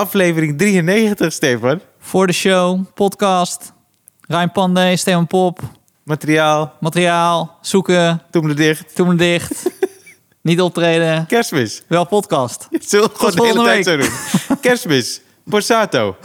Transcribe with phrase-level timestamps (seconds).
[0.00, 1.80] aflevering 93, Stefan.
[1.98, 3.72] Voor de show, podcast,
[4.20, 5.60] Rijn Pandey, Stefan Pop,
[6.02, 8.94] Materiaal, materiaal, zoeken, toen we dicht.
[8.94, 9.70] toen dicht,
[10.42, 11.82] niet optreden, Kerstmis.
[11.86, 12.68] wel podcast.
[12.88, 14.10] Zullen we gewoon de hele tijd zo doen.
[14.60, 15.20] Kerstmis.
[15.44, 16.16] Borsato.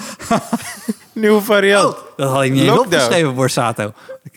[1.14, 1.96] Nieuwe variant.
[2.16, 3.94] Dat had ik niet eens opgeschreven, Borsato.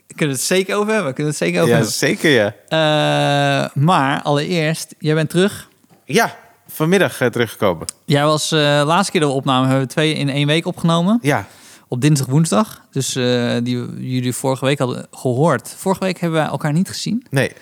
[0.07, 1.14] Kunnen we het zeker over hebben?
[1.14, 1.93] Kunnen we het zeker over Ja, hebben?
[1.95, 2.55] zeker ja.
[2.68, 5.68] Eh, maar allereerst, jij bent terug.
[6.05, 6.36] Ja,
[6.79, 7.87] vanmiddag eh, teruggekomen.
[8.05, 11.19] Jij was eh laatste keer de opname, hebben we twee in één week opgenomen.
[11.23, 11.46] Ja,
[11.89, 12.82] Op dinsdag, woensdag.
[12.91, 13.77] Dus eh, die
[14.13, 15.75] jullie vorige week hadden gehoord.
[15.77, 17.27] Vorige week hebben wij elkaar niet gezien.
[17.31, 17.53] nee.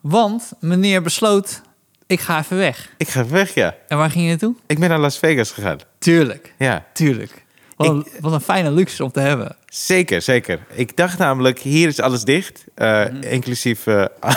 [0.00, 1.60] Want meneer besloot,
[2.06, 2.94] ik ga even weg.
[2.96, 3.74] Ik ga weg, ja.
[3.88, 4.54] En waar ging je naartoe?
[4.66, 5.78] Ik ben naar Las Vegas gegaan.
[5.98, 7.44] Tuurlijk, Ja, tuurlijk.
[7.76, 9.56] Wat, een, wat een fijne luxe om te hebben.
[9.66, 10.58] zeker, zeker.
[10.72, 12.64] Ik dacht namelijk, hier is alles dicht.
[12.74, 13.86] eh, Inclusief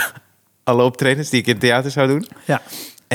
[0.64, 2.28] alle optredens die ik in het theater zou doen.
[2.45, 2.62] Ja.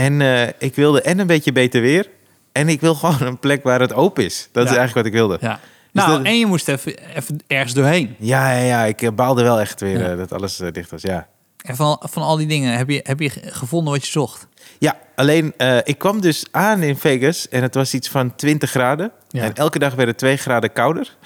[0.03, 2.09] En eh, ik wilde en een beetje beter weer.
[2.53, 4.49] En ik wil gewoon een plek waar het open is.
[4.53, 5.39] Dat is eigenlijk wat ik wilde.
[5.41, 5.61] ja.
[5.93, 8.15] Nou, dat- en je moest even, even ergens doorheen.
[8.19, 8.85] Ja, ja, ja.
[8.85, 10.11] Ik eh, baalde wel echt weer Ja.
[10.11, 11.03] eh, dat alles dicht was.
[11.03, 11.27] Ja.
[11.65, 14.47] En van, van al die dingen, heb je, heb je gevonden wat je zocht?
[14.79, 15.55] Ja, alleen
[15.85, 19.13] ik kwam dus aan in Vegas en het was iets van 20 graden.
[19.29, 19.43] Ja.
[19.43, 21.17] En elke dag werd het 2 graden kouder.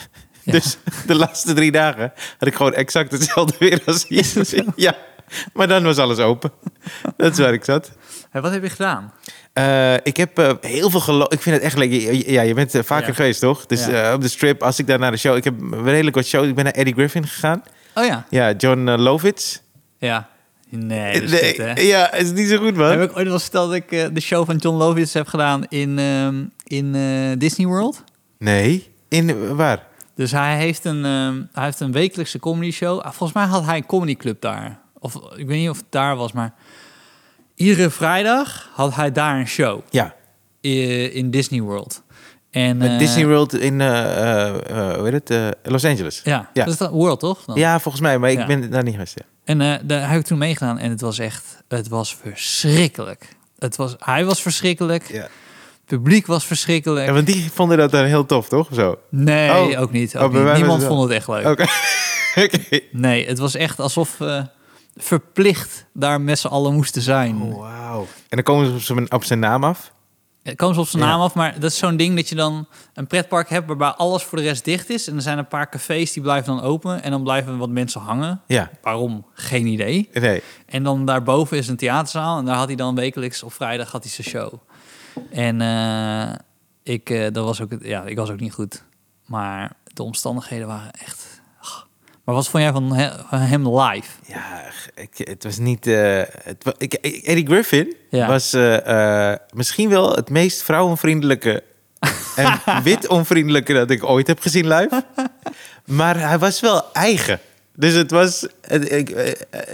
[0.43, 0.53] Ja.
[0.59, 4.65] Dus de laatste drie dagen had ik gewoon exact hetzelfde weer als hier.
[4.77, 4.97] Ja,
[5.53, 6.53] maar dan was alles open.
[7.17, 7.91] Dat is waar ik zat.
[8.33, 9.13] Wat heb je gedaan?
[9.53, 11.37] Eh, ik heb eh, heel veel gelopen.
[11.37, 11.93] Ik vind het echt leuk.
[12.27, 13.15] Ja, je bent eh, vaker Ja.
[13.15, 13.67] geweest, toch?
[13.67, 14.15] Dus Ja.
[14.15, 15.37] op de strip, als ik daar naar de show...
[15.37, 16.45] Ik heb redelijk wat show.
[16.45, 17.63] Ik ben naar Eddie Griffin gegaan.
[17.95, 18.27] Oh ja.
[18.31, 19.59] Ja, John Lovitz.
[19.99, 20.29] Ja.
[20.69, 21.81] Nee, dat is Nee, dit, hè?
[21.81, 22.91] ja, is niet zo goed, man.
[22.91, 25.99] Heb ik ooit wel verteld dat ik de show van John Lovitz heb gedaan in,
[25.99, 26.93] ehm, in
[27.39, 28.05] Disney World?
[28.39, 28.91] Nee.
[29.09, 29.87] In, waar?
[30.15, 32.99] Dus hij heeft een, ehm, hij heeft een wekelijkse comedy show.
[33.01, 34.79] Ah, Volgens mij had hij een comedy club daar.
[34.99, 36.53] Of ik weet niet of het daar was, maar
[37.63, 40.15] iedere vrijdag had hij daar een show Ja,
[40.61, 42.03] in Disney World.
[42.51, 45.57] En met eh, Disney World in, eh, eh, hoe heet het?
[45.63, 46.21] Los Angeles.
[46.25, 46.65] Ja, Ja.
[46.65, 47.45] dat is dat World toch?
[47.45, 47.57] Dan?
[47.59, 48.47] Ja, volgens mij, maar ik Ja.
[48.47, 49.15] ben daar niet geweest.
[49.19, 49.25] ja.
[49.45, 53.29] En daar heb ik toen meegedaan en het was echt, het was verschrikkelijk.
[53.59, 55.21] Het was, hij was verschrikkelijk, Ja.
[55.21, 55.31] het
[55.87, 57.07] publiek was verschrikkelijk.
[57.07, 58.69] En want die vonden dat dan heel tof, toch?
[58.73, 58.99] Zo.
[59.11, 59.81] Nee, Oh.
[59.81, 60.17] ook niet.
[60.17, 60.53] Oh, Ook niet.
[60.53, 61.47] Niemand vond het echt leuk.
[61.51, 61.67] Oké.
[62.93, 64.17] Nee, het was echt alsof
[64.95, 67.43] verplicht daar met z'n allen moesten zijn.
[67.43, 68.01] Oh, wauw.
[68.01, 69.93] En dan komen ze op zijn, naam af.
[70.43, 71.09] Het komen ze op zijn Ja.
[71.09, 74.23] naam af, maar dat is zo'n ding dat je dan een pretpark hebt waarbij alles
[74.23, 75.09] voor de rest dicht is.
[75.09, 78.01] En er zijn een paar cafés die blijven dan open en dan blijven wat mensen
[78.01, 78.41] hangen.
[78.47, 79.27] Ja, Waarom?
[79.35, 80.09] Geen idee.
[80.13, 80.43] nee.
[80.67, 84.03] En dan daarboven is een theaterzaal en daar had hij dan wekelijks op vrijdag had
[84.03, 84.53] hij zijn show.
[85.31, 86.35] En eh,
[86.83, 88.83] ik, eh, dat was ook, ja, ik was ook niet goed.
[89.27, 91.32] Maar de omstandigheden waren echt...
[92.25, 94.09] Maar wat vond jij van he- van hem live?
[94.27, 94.63] Ja,
[94.95, 95.87] ik, het was niet...
[95.87, 98.27] eh, het, ik, Eddie Griffin Ja.
[98.27, 101.63] was eh, eh, misschien wel het meest vrouwenvriendelijke
[102.37, 105.05] en wit onvriendelijke dat ik ooit heb gezien live.
[105.85, 107.41] Maar hij was wel eigen.
[107.77, 108.47] Dus het was...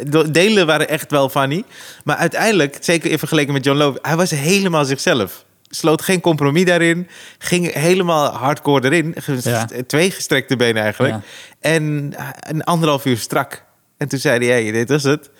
[0.07, 1.65] de delen waren echt wel funny.
[2.05, 3.99] Maar uiteindelijk, zeker in vergelijking met John Love...
[4.03, 5.45] hij was helemaal zichzelf.
[5.69, 7.09] Sloot geen compromis daarin.
[7.39, 9.15] Ging helemaal hardcore erin.
[9.43, 9.69] Ja.
[9.87, 11.15] Twee gestrekte benen eigenlijk.
[11.15, 11.23] Ja.
[11.61, 13.65] En een anderhalf uur strak.
[13.97, 15.31] En toen zei hij, hey, dit was het.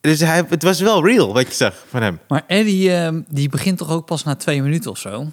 [0.00, 2.18] Dus hij, het was wel real wat je zag van hem.
[2.28, 5.26] Maar Eddie, eh, die begint toch ook pas na twee minuten of zo?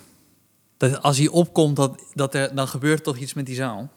[0.77, 3.89] Dat als hij opkomt, dat, dat er, dan gebeurt toch iets met die zaal?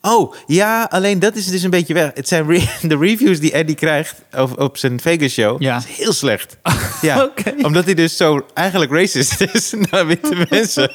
[0.00, 2.10] Oh, ja, alleen dat is dus een beetje weg.
[2.14, 5.62] Het zijn re- de reviews die Eddie krijgt op, op zijn Vegas show.
[5.62, 5.76] Ja.
[5.76, 6.56] is heel slecht.
[7.00, 7.30] Ja.
[7.62, 10.90] Omdat hij dus zo eigenlijk racist is naar witte mensen.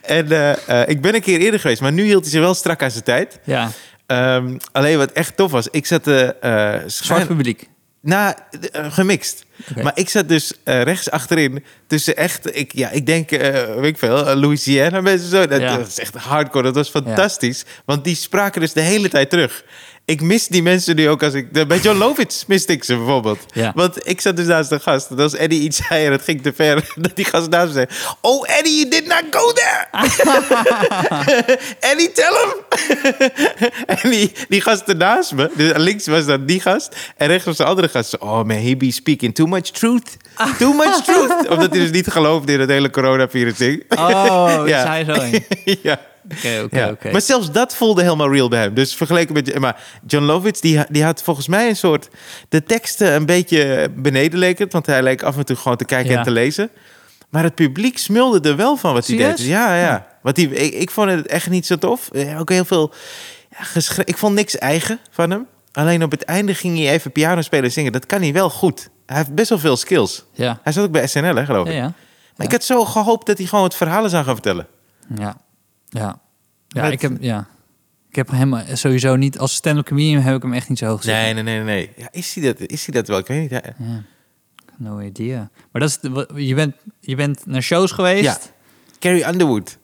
[0.00, 2.54] En eh, eh, ik ben een keer eerder geweest, maar nu hield hij zich wel
[2.54, 3.38] strak aan zijn tijd.
[3.44, 3.70] Ja,
[4.06, 6.06] Ehm, alleen wat echt tof was, ik zat...
[6.06, 7.68] eh zwart publiek.
[8.04, 8.34] Nou,
[8.72, 9.44] gemixt.
[9.82, 13.98] Maar ik zat dus eh, rechts achterin tussen echt, ik, ja, ik denk, weet ik
[13.98, 15.46] veel, Louisiana mensen zo.
[15.46, 15.76] Dat, Ja.
[15.76, 16.64] dat is echt hardcore.
[16.64, 17.64] Dat was fantastisch.
[17.84, 19.64] Want die spraken dus de hele tijd terug.
[20.06, 21.54] Ik mis die mensen nu ook als ik...
[21.54, 23.38] de- Bij John Lovitz miste ik ze bijvoorbeeld.
[23.52, 23.72] Ja.
[23.74, 25.10] Want ik zat dus naast de gast.
[25.10, 26.74] En als Eddie iets zei en het ging te ver...
[26.96, 27.86] dat die gast naast me zei...
[28.20, 29.86] Oh, Eddie, you did not go there!
[31.90, 32.52] Eddie, tell him!
[34.02, 35.50] en die, die gast ernaast me...
[35.56, 36.96] Dus links was dan die gast...
[37.16, 38.18] en rechts was de andere gast.
[38.18, 40.16] Oh man, he be speaking too much truth.
[40.58, 41.48] Too much truth!
[41.48, 43.84] Omdat hij dus niet geloofde in het hele coronavirus ding.
[43.96, 44.86] Oh, Ja.
[44.86, 45.44] hij zo een?
[45.82, 46.00] ja.
[46.24, 46.90] Oké, oké, Ja.
[46.90, 47.10] oké.
[47.10, 48.74] Maar zelfs dat voelde helemaal real bij hem.
[48.74, 49.58] Dus vergeleken met...
[49.58, 52.08] Maar John Lovitz, die, die had volgens mij een soort...
[52.48, 54.72] De teksten een beetje beneden leek het.
[54.72, 56.18] Want hij leek af en toe gewoon te kijken Ja.
[56.18, 56.70] en te lezen.
[57.28, 59.40] Maar het publiek smulde er wel van wat hij deed.
[59.40, 60.06] Ja, ja.
[60.22, 62.10] Want die, ik, ik vond het echt niet zo tof.
[62.12, 62.92] Eh, Ook heel veel...
[63.50, 65.46] Ja, ik vond niks eigen van hem.
[65.72, 67.92] Alleen op het einde ging hij even piano spelen en zingen.
[67.92, 68.88] Dat kan hij wel goed.
[69.06, 70.24] Hij heeft best wel veel skills.
[70.32, 70.58] Ja.
[70.62, 71.78] Hij zat ook bij SNL, hè, geloof Ja, ik.
[71.78, 71.92] ja.
[72.36, 74.66] Maar ik had zo gehoopt dat hij gewoon het verhaal zou gaan vertellen.
[75.16, 75.36] Ja,
[75.98, 76.20] ja.
[76.68, 77.46] Ja, Met- ik heb, ja.
[78.08, 79.38] Ik heb hem sowieso niet...
[79.38, 81.22] Als stand-up comedian heb ik hem echt niet zo hoog zitten.
[81.22, 81.90] Nee, nee, nee, nee.
[81.96, 82.60] Ja, is hij dat?
[82.60, 83.18] Is hij dat wel?
[83.18, 83.50] Ik weet niet.
[83.50, 83.60] Ja.
[83.78, 84.02] Ja.
[84.76, 85.50] No idea.
[85.72, 85.98] Maar dat is
[86.46, 88.24] je, bent, je bent naar shows geweest.
[88.24, 88.36] Ja.
[88.98, 89.78] Carrie Underwood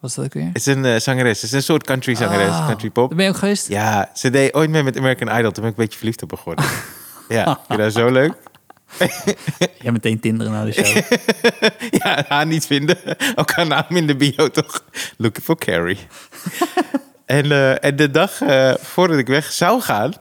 [0.00, 0.50] Was dat ook weer?
[0.52, 1.42] is een eh, zangeres.
[1.42, 3.08] is een soort country zangeres, Ah, country pop.
[3.14, 3.68] Ben je ook geweest?
[3.68, 5.50] Ja, ze deed ooit mee met American Idol.
[5.50, 6.64] Toen ben ik een beetje verliefd op haar geworden.
[7.28, 8.32] ja, vind je dat zo leuk?
[9.82, 10.96] Ja, meteen tinderen naar de show.
[12.02, 12.96] ja, haar niet vinden.
[13.34, 14.84] Ook haar naam in de bio, toch?
[15.16, 15.98] Looking for Carrie.
[17.26, 20.12] en, eh, en de dag eh, voordat ik weg zou gaan...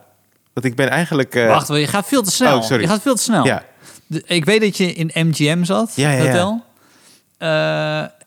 [0.54, 1.36] Want ik ben eigenlijk...
[1.36, 2.58] eh, Wacht, je gaat veel te snel.
[2.58, 2.82] Oh, sorry.
[2.82, 3.46] Je gaat veel te snel.
[3.46, 3.64] Ja,
[4.08, 6.64] De- ik weet dat je in MGM zat, Ja, ja, hotel.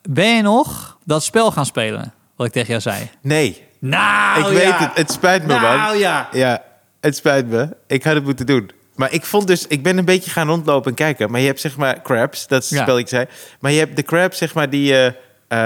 [0.02, 2.12] Ben je nog dat spel gaan spelen?
[2.36, 3.10] Wat ik tegen jou zei.
[3.22, 3.68] nee.
[3.78, 4.90] Nou, ik weet het.
[4.94, 5.76] Het spijt me, man.
[5.76, 6.28] Nou ja.
[6.32, 6.62] Ja,
[7.00, 7.76] het spijt me.
[7.86, 8.70] Ik had het moeten doen.
[8.94, 11.30] Maar ik vond dus, ik ben een beetje gaan rondlopen en kijken.
[11.30, 13.26] Maar je hebt zeg maar crabs, dat is het spel ik zei.
[13.60, 15.14] Maar je hebt de crabs, zeg maar, die je
[15.48, 15.58] eh,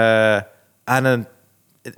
[0.83, 1.25] aan, een,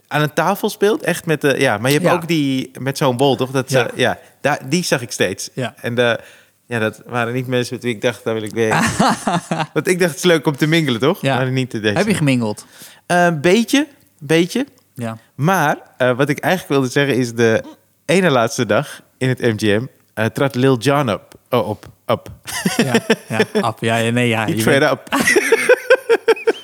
[0.07, 1.01] aan een tafel speelt.
[1.03, 1.77] Echt met de, ja.
[1.77, 2.13] Maar je hebt Ja.
[2.15, 3.51] ook die met zo'n bol, toch?
[3.51, 3.79] Dat, Ja.
[3.79, 5.49] ja, ja daar, die zag ik steeds.
[5.53, 5.73] Ja.
[5.81, 6.19] En de,
[6.65, 8.69] ja, dat waren niet mensen met wie ik dacht, daar wil ik weer.
[9.73, 11.21] Want ik dacht, het is leuk om te mingelen, toch?
[11.21, 11.35] Ja.
[11.35, 11.97] Maar niet te deze.
[11.97, 12.65] Heb je gemingeld?
[13.05, 13.87] Een beetje,
[14.19, 14.65] beetje.
[14.93, 15.17] Ja.
[15.35, 17.63] Maar eh, wat ik eigenlijk wilde zeggen is de
[18.05, 19.85] ene laatste dag in het MGM
[20.17, 21.35] eh, trad Lil Jon op.
[21.49, 22.29] Oh, op.
[22.77, 22.93] Ja,
[23.79, 24.45] ja, ja, nee, ja.
[24.45, 25.09] He Je trad bent, up.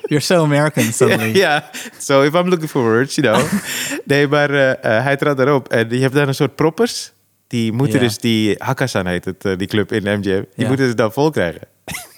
[0.08, 1.38] you're so American Ja, suddenly.
[1.38, 3.52] ja, so if I'm looking for words, you know.
[4.06, 5.68] nee, maar eh, eh, hij trad erop.
[5.68, 7.12] En je hebt dan een soort proppers.
[7.48, 10.44] Die moeten dus, die Hakkasan heet het, die club in MGM.
[10.56, 11.62] Die moeten ze dan vol krijgen.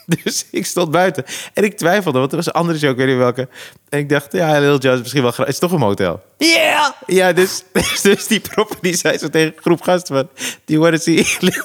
[0.24, 1.24] dus ik stond buiten.
[1.54, 3.48] En ik twijfelde, want er was een andere show, ik weet niet welke.
[3.90, 5.46] En ik dacht, ja, Lil Jon is misschien wel graag.
[5.46, 6.22] Het is toch een motel.
[6.38, 6.90] Yeah!
[7.06, 7.64] Ja, dus,
[8.04, 10.30] dus die proppen die zei zo tegen een groep gasten van...
[10.66, 11.16] Do you want to see...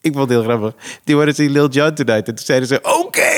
[0.00, 0.70] Ik vond het heel grappig.
[0.82, 2.28] Do you want to see Lil Jon tonight?
[2.28, 3.30] En toen zeiden ze, oké!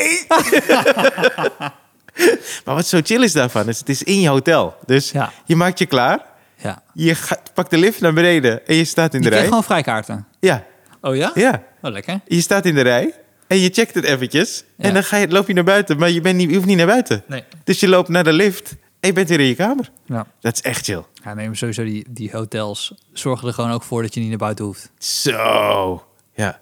[2.65, 4.77] maar wat zo chill is daarvan, is het is in je hotel.
[4.87, 5.33] Dus Ja.
[5.45, 6.21] je maakt je klaar.
[6.57, 6.83] Ja.
[6.95, 9.49] Je gaat, pakt de lift naar beneden en je staat in de Je kreeg rij.
[9.49, 10.27] gewoon vrijkaarten.
[10.41, 10.65] Ja,
[11.01, 11.31] Oh ja?
[11.35, 11.63] ja.
[11.83, 12.21] Oh, lekker.
[12.27, 13.15] Je staat in de rij
[13.49, 14.65] en je checkt het eventjes.
[14.77, 16.77] En dan ga je, loop je naar buiten, maar je, bent niet, je hoeft niet
[16.77, 17.25] naar buiten.
[17.27, 17.45] Nee.
[17.65, 19.91] Dus je loopt naar de lift en je bent weer in je kamer.
[20.07, 20.27] Ja.
[20.41, 21.03] Dat is echt chill.
[21.25, 24.29] Ja, nee, maar sowieso die, die hotels zorgen er gewoon ook voor dat je niet
[24.29, 24.91] naar buiten hoeft.
[24.99, 26.07] Zo.
[26.35, 26.61] Ja.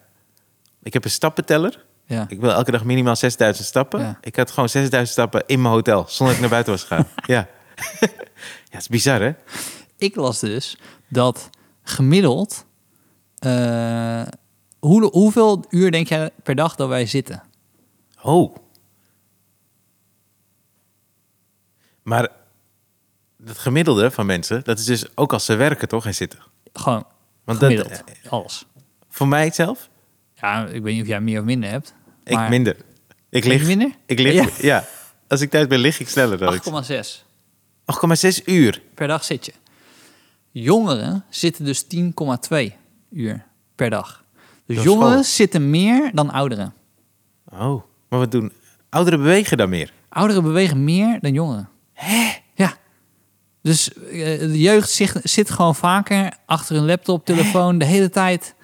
[0.82, 1.84] Ik heb een stappenteller.
[2.04, 2.26] Ja.
[2.28, 4.00] Ik wil elke dag minimaal 6000 stappen.
[4.00, 4.18] Ja.
[4.20, 7.08] Ik had gewoon 6000 stappen in mijn hotel, zonder dat ik naar buiten was gegaan.
[7.36, 7.48] ja.
[8.00, 8.08] ja,
[8.70, 9.32] het is bizar, hè?
[9.98, 10.78] Ik las dus
[11.08, 11.50] dat
[11.82, 12.64] gemiddeld...
[13.38, 14.22] eh,
[14.78, 17.42] hoe, hoeveel uur denk jij per dag dat wij zitten?
[18.22, 18.56] Oh.
[22.02, 22.28] Maar
[23.44, 26.06] het gemiddelde van mensen, dat is dus ook als ze werken, toch?
[26.06, 26.42] En zitten.
[26.72, 27.06] Gewoon
[27.44, 28.02] Want dat- gemiddeld.
[28.28, 28.66] Alles.
[29.08, 29.88] Voor mij zelf,
[30.34, 31.94] Ja, ik weet niet of jij meer of minder hebt.
[32.24, 32.76] ik minder.
[33.28, 33.66] Ik lig.
[33.66, 33.90] minder?
[34.06, 34.34] Ik lig.
[34.34, 34.66] Ja.
[34.76, 34.84] Ja.
[35.28, 36.62] Als ik thuis ben, lig ik sneller dan ik.
[36.62, 37.24] 8,6
[37.84, 38.82] 8,6 uur.
[38.94, 39.52] per dag zit je.
[40.50, 42.72] Jongeren zitten dus 10,2
[43.10, 43.44] uur
[43.74, 44.24] per dag.
[44.66, 46.74] Dus jongeren zitten meer dan ouderen.
[47.52, 47.82] Oh.
[48.08, 48.52] Maar wat doen?
[48.88, 49.92] Ouderen bewegen dan meer.
[50.08, 51.68] Ouderen bewegen meer dan jongeren.
[51.92, 52.32] Hè?
[52.54, 52.76] Ja.
[53.62, 58.54] Dus eh, de jeugd zit, zit gewoon vaker achter een laptop, telefoon, de hele tijd.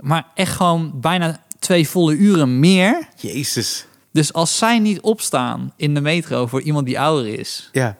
[0.00, 3.08] Maar echt gewoon bijna twee volle uren meer.
[3.16, 3.86] Jezus.
[4.12, 7.68] Dus als zij niet opstaan in de metro voor iemand die ouder is...
[7.72, 7.96] Ja.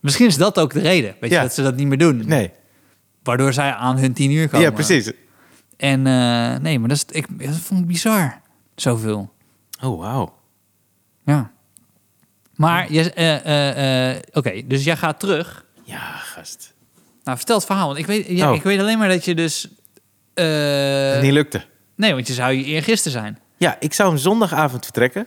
[0.00, 1.42] Misschien is dat ook de reden, weet je, Ja.
[1.42, 2.22] dat ze dat niet meer doen.
[2.26, 2.50] Nee.
[3.22, 4.66] Waardoor zij aan hun tien uur komen.
[4.66, 5.12] Ja, precies.
[5.76, 8.40] En eh, nee, maar dat, is, ik, dat vond ik bizar.
[8.74, 9.32] Zoveel.
[9.82, 10.34] Oh, wauw.
[11.24, 11.50] Ja.
[12.54, 15.64] Maar, je, eh, oké, dus jij gaat terug.
[15.82, 16.74] Ja, gast.
[17.24, 17.86] Nou, vertel het verhaal.
[17.86, 18.56] Want ik weet, ja, Oh.
[18.56, 19.68] ik weet alleen maar dat je dus...
[20.34, 21.64] eh, Niet lukte.
[21.96, 23.38] nee, want je zou hier eergisteren zijn.
[23.56, 25.26] Ja, ik zou hem zondagavond vertrekken.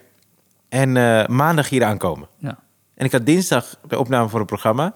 [0.70, 0.92] En
[1.36, 2.28] maandag hier aankomen.
[2.40, 2.58] Ja.
[2.96, 4.96] En ik had dinsdag de opname voor een programma.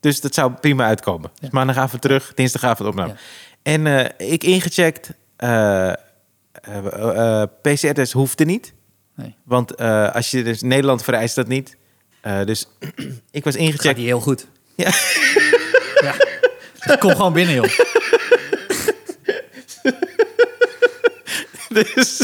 [0.00, 1.30] Dus dat zou prima uitkomen.
[1.40, 3.08] Dus maandagavond terug, dinsdagavond opname.
[3.12, 3.16] Ja.
[3.66, 5.10] En eh, ik ingecheckt.
[5.36, 5.96] eh eh,
[7.42, 8.72] eh, PCR-test hoefde niet.
[9.14, 9.34] Nee.
[9.44, 9.76] Want
[10.12, 11.76] als je dus Nederland vereist dat niet.
[12.44, 12.68] Dus
[13.30, 13.96] ik was Gaat ingecheckt.
[13.96, 14.46] die heel goed.
[14.76, 14.90] Ja.
[16.86, 16.96] ja.
[16.96, 17.68] Kom gewoon binnen, joh.
[21.68, 22.20] Dus,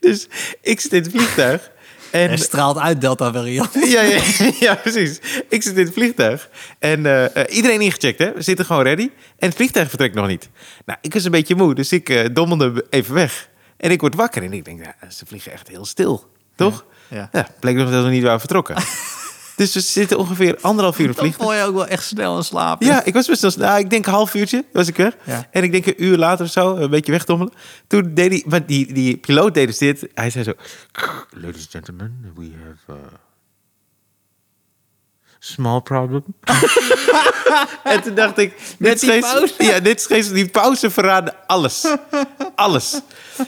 [0.00, 0.28] dus
[0.60, 1.70] ik zit in het vliegtuig.
[2.10, 3.74] En Hij straalt uit Delta variant.
[3.94, 4.22] ja, ja,
[4.60, 5.20] ja, precies.
[5.48, 6.48] Ik zit in het vliegtuig.
[6.78, 8.32] En eh, iedereen ingecheckt, hè?
[8.32, 9.10] We zitten gewoon ready.
[9.38, 10.48] En het vliegtuig vertrekt nog niet.
[10.84, 13.48] Nou, ik was een beetje moe, dus ik eh, dommelde even weg.
[13.76, 16.30] En ik word wakker en ik denk, ja, ze vliegen echt heel stil.
[16.54, 16.84] Toch?
[17.08, 17.28] Ja.
[17.32, 18.76] Ja, bleek nog dat we niet waren vertrokken.
[19.60, 21.50] dus we zitten ongeveer anderhalf uur in het Dan vliegtuig.
[21.50, 22.82] val je ook wel echt snel in slaap.
[22.82, 23.66] Ja, ik was best wel snel.
[23.68, 25.16] Nou, ik denk een half uurtje was ik er.
[25.24, 25.48] Ja.
[25.50, 27.52] En ik denk een uur later of zo, een beetje wegdommelen.
[27.86, 30.08] Toen deed hij, want die, die piloot deed dus dit.
[30.14, 30.52] Hij zei zo,
[31.30, 33.00] ladies and gentlemen, we have...
[33.00, 33.06] uh,
[35.40, 36.24] small problem.
[37.84, 39.54] en toen dacht ik, dit pauze?
[39.58, 41.96] Ja, dit scheen, die pauze verraadde alles.
[42.54, 43.00] alles.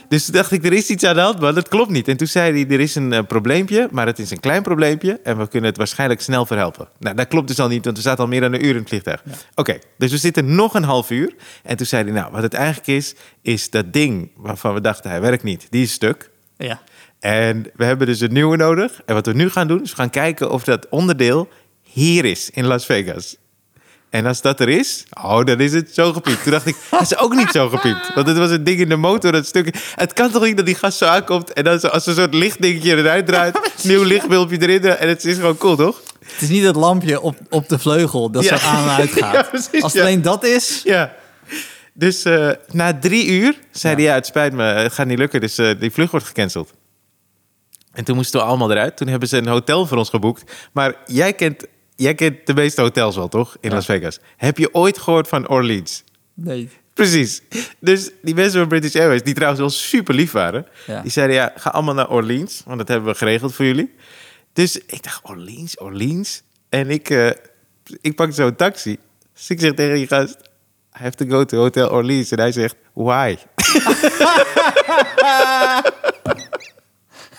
[0.08, 2.08] Dus toen dacht ik, er is iets aan de hand, maar dat klopt niet.
[2.08, 5.20] En toen zei hij, er is een eh, probleempje, maar het is een klein probleempje...
[5.22, 6.88] en we kunnen het waarschijnlijk snel verhelpen.
[6.98, 8.80] Nou, dat klopt dus al niet, want we zaten al meer dan een uur in
[8.80, 9.22] het vliegtuig.
[9.54, 11.34] Oké, dus we zitten nog een half uur.
[11.62, 13.14] En toen zei hij, nou, wat het eigenlijk is...
[13.42, 16.30] is dat ding waarvan we dachten, hij werkt niet, die is stuk...
[16.56, 16.80] Ja.
[17.22, 19.00] En we hebben dus een nieuwe nodig.
[19.06, 21.48] En wat we nu gaan doen, is we gaan kijken of dat onderdeel
[21.92, 23.36] hier is in Las Vegas.
[24.10, 26.42] En als dat er is, oh, dan is het zo gepiept.
[26.42, 28.14] Toen dacht ik, dat is ook niet zo gepiept.
[28.14, 29.76] Want het was een ding in de motor, dat stuk.
[29.94, 32.34] Het kan toch niet dat die gast zo aankomt en dan zo, als een soort
[32.34, 36.02] lichtdingetje eruit draait, nieuw lichtbulpje erin en het is gewoon cool, toch?
[36.24, 38.56] Het is niet het lampje op, op de vleugel dat Ja.
[38.56, 39.34] zo aan en uit gaat.
[39.34, 40.00] Ja, precies, Als het ja.
[40.00, 40.80] alleen dat is...
[40.84, 41.14] Ja.
[41.94, 45.40] Dus eh, na drie uur zei hij, ja, het spijt me, het gaat niet lukken,
[45.40, 46.72] dus eh, die vlucht wordt gecanceld.
[47.92, 48.96] En toen moesten we allemaal eruit.
[48.96, 50.52] Toen hebben ze een hotel voor ons geboekt.
[50.72, 51.64] Maar jij kent,
[52.02, 53.56] jij kent de meeste hotels wel, toch?
[53.60, 53.74] In Ja.
[53.74, 54.20] Las Vegas.
[54.36, 56.04] Heb je ooit gehoord van Orleans?
[56.34, 56.68] Nee.
[56.94, 57.42] Precies.
[57.80, 60.66] Dus die mensen van British Airways, die trouwens wel super lief waren...
[60.86, 61.02] Ja.
[61.02, 62.62] die zeiden, ja, ga allemaal naar Orleans.
[62.66, 63.94] Want dat hebben we geregeld voor jullie.
[64.52, 66.42] Dus ik dacht, Orleans, Orleans?
[66.68, 67.30] En ik, eh,
[68.00, 68.98] ik pakte zo'n taxi.
[69.34, 70.36] Dus ik zeg tegen die gast...
[70.98, 72.30] I have to go to Hotel Orleans.
[72.30, 73.36] En hij zegt, why?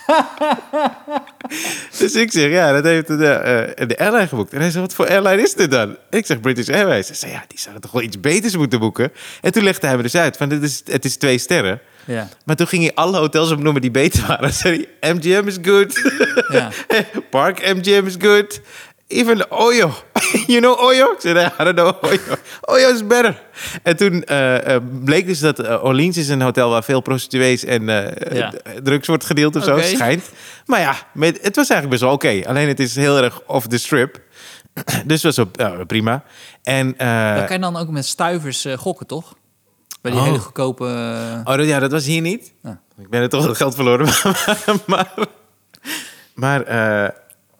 [1.99, 4.53] Dus ik zeg, ja, dat heeft de, eh, de airline geboekt.
[4.53, 5.97] En hij zegt, wat voor airline is dit dan?
[6.09, 7.07] Ik zeg, British Airways.
[7.07, 9.11] Hij zei, ja, die zouden toch wel iets beters moeten boeken?
[9.41, 11.81] En toen legde hij me dus uit, van, dit is, het is twee sterren.
[12.05, 12.29] Ja.
[12.45, 14.41] Maar toen ging hij alle hotels opnoemen die beter waren.
[14.41, 16.01] Dan zei hij, MGM is good.
[16.49, 16.69] Ja.
[17.29, 18.61] Park MGM is good.
[19.13, 19.91] Even Oyo.
[20.47, 21.11] you know Oyo?
[21.11, 22.19] Ik zei, I don't know Oyo.
[22.61, 23.41] Oyo is better.
[23.83, 27.65] En toen eh, eh, bleek dus dat eh, Orleans is een hotel waar veel prostituees
[27.65, 27.85] en
[28.31, 28.53] Ja.
[28.83, 30.29] drugs wordt gedeeld of zo, schijnt.
[30.65, 32.47] Maar ja, met, het was eigenlijk best wel oké.
[32.49, 34.21] Alleen het is heel erg off the strip.
[35.05, 36.23] dus was op, prima.
[36.63, 39.33] En, Dan kan je dan ook met stuivers gokken, toch?
[40.01, 40.25] Bij die Oh.
[40.25, 40.83] hele goedkope...
[41.43, 42.53] Oh, dat- ja, dat was hier niet.
[42.63, 42.79] Ja.
[42.97, 44.07] Ik ben er toch geld verloren.
[44.85, 45.11] maar
[46.33, 47.09] maar eh,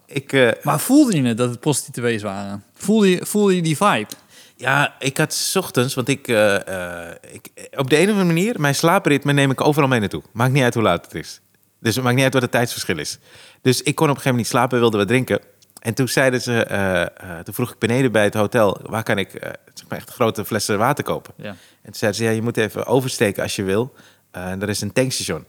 [0.06, 2.64] ik, eh, Maar voelde je het dat het prostituees waren?
[2.74, 4.08] Voelde je, voelde je die vibe?
[4.56, 8.26] ja, ik had 's ochtends, want ik, eh, eh, ik, op de een of andere
[8.26, 10.24] manier, mijn slaapritme neem ik overal mee naartoe.
[10.34, 11.42] Maakt niet uit hoe laat het is.
[11.80, 13.20] Dus het maakt niet uit wat het tijdsverschil is.
[13.62, 15.40] Dus ik kon op een gegeven moment niet slapen, wilde wat drinken.
[15.80, 17.12] En toen zeiden ze,
[17.44, 20.46] toen vroeg ik beneden bij het hotel, waar kan ik eh, zeg maar echt grote
[20.46, 21.34] flessen water kopen?
[21.38, 21.50] Ja.
[21.50, 23.94] En toen zeiden ze, ja, je moet even oversteken als je wil.
[24.32, 25.46] En er is een tankstation.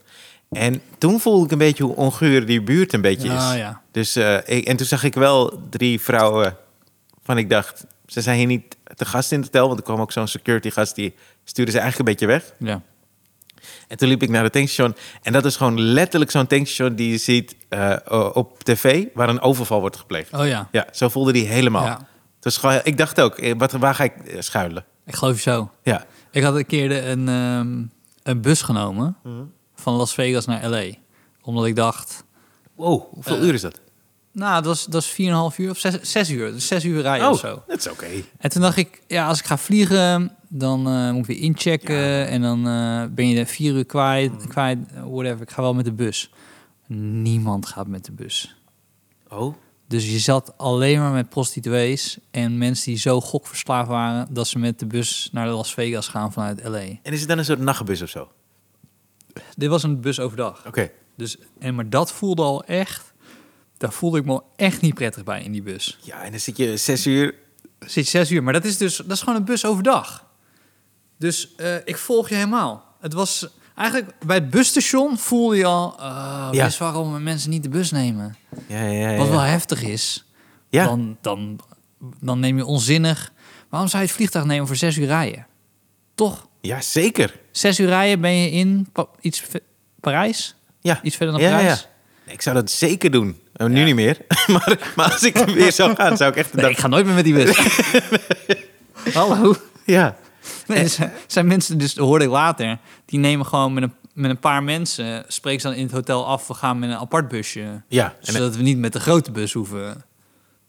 [0.51, 3.33] En toen voelde ik een beetje hoe onguur die buurt een beetje is.
[3.43, 3.81] Ah, ja.
[3.91, 6.57] Dus, eh, ik, en toen zag ik wel drie vrouwen
[7.23, 9.67] van ik dacht, ze zijn hier niet te gast in het hotel.
[9.67, 12.53] Want er kwam ook zo'n security gast, die stuurde ze eigenlijk een beetje weg.
[12.69, 12.81] Ja.
[13.87, 14.95] En toen liep ik naar het tankstation.
[15.21, 17.95] En dat is gewoon letterlijk zo'n tankstation die je ziet eh,
[18.33, 20.33] op tv, waar een overval wordt gepleegd.
[20.33, 20.67] Oh ja.
[20.71, 21.85] Ja, zo voelde die helemaal.
[21.85, 22.07] Ja.
[22.41, 24.85] Gewoon, ik dacht ook, eh, wat, waar ga ik schuilen?
[25.05, 25.71] Ik geloof je zo.
[25.83, 26.05] Ja.
[26.31, 27.83] Ik had een keer de- een, ehm,
[28.23, 29.43] een bus genomen Mhm.
[29.85, 30.85] Van Las Vegas naar L.A.
[31.41, 32.23] Omdat ik dacht...
[32.75, 33.79] Wow, hoeveel Eh, uur is dat?
[34.31, 35.15] Nou, dat is, dat is 4,5
[35.57, 36.51] uur of 6, 6 uur.
[36.51, 37.53] Dus 6 uur rijden of zo.
[37.53, 38.05] Oh, dat is oké.
[38.37, 42.27] En toen dacht ik, ja, als ik ga vliegen, dan eh, moet ik weer inchecken.
[42.27, 44.47] En dan eh, ben je er vier uur kwijt, Mm.
[44.47, 45.41] kwijt, whatever.
[45.41, 46.31] Ik ga wel met de bus.
[46.87, 48.55] Niemand gaat met de bus.
[49.29, 49.55] Oh,
[49.87, 54.27] Dus je zat alleen maar met prostituees en mensen die zo gokverslaafd waren...
[54.33, 56.77] dat ze met de bus naar Las Vegas gaan vanuit L.A.
[56.77, 58.31] en is het dan een soort nachtbus of zo?
[59.35, 59.45] Oké.
[59.55, 60.65] Dit was een bus overdag.
[61.17, 63.13] Dus, en, maar dat voelde al echt...
[63.77, 65.97] Daar voelde ik me echt niet prettig bij in die bus.
[66.01, 67.35] Ja, en dan zit je zes uur.
[67.79, 70.25] Zit je zes uur, maar dat is dus dat is gewoon een bus overdag.
[71.17, 72.95] Dus eh, ik volg je helemaal.
[72.99, 76.69] Het was eigenlijk bij het busstation voelde je al, uh, Ja.
[76.79, 78.35] waarom mensen niet de bus nemen.
[78.67, 79.17] Ja, ja, ja.
[79.17, 80.25] Wat wel heftig is.
[80.69, 80.85] Ja.
[80.85, 81.59] Dan, dan,
[82.19, 83.33] dan neem je onzinnig.
[83.69, 85.47] Waarom zou je het vliegtuig nemen voor zes uur rijden?
[86.15, 86.47] Toch?
[86.65, 87.35] Ja, zeker.
[87.51, 89.43] Zes uur rijden ben je in Pa- iets
[89.99, 90.55] Parijs?
[90.81, 90.99] Ja.
[91.03, 91.79] Iets verder dan ja, Parijs?
[91.79, 91.85] ja.
[92.25, 93.39] Nee, ik zou dat zeker doen.
[93.53, 93.85] Nu Ja.
[93.85, 94.17] niet meer.
[94.47, 96.53] maar, maar als ik weer zou gaan, zou ik echt...
[96.53, 97.57] Nee, ik ga nooit meer met die bus.
[99.13, 99.55] Hallo?
[99.85, 100.15] Ja.
[100.67, 104.29] Nee, er zijn, mensen, dus dat hoorde ik later, die nemen gewoon met een, met
[104.29, 107.27] een paar mensen, spreken ze dan in het hotel af, we gaan met een apart
[107.27, 107.81] busje.
[107.87, 110.03] Ja, en zodat we niet met de grote bus hoeven.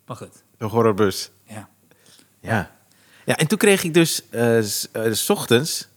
[0.07, 1.31] Maar goed, een horrorbus.
[1.49, 1.69] ja.
[2.41, 2.71] Ja.
[3.27, 5.89] Ja, en toen kreeg ik dus eh, s- eh, s ochtends...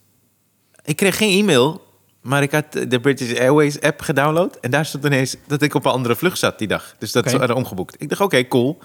[0.84, 1.84] Ik kreeg geen e-mail,
[2.20, 4.56] maar ik had de British Airways app gedownload.
[4.60, 6.94] En daar stond ineens dat ik op een andere vlucht zat die dag.
[6.98, 7.38] Dus dat Oké.
[7.46, 7.94] was omgeboekt.
[8.02, 8.78] Ik dacht, oké, cool.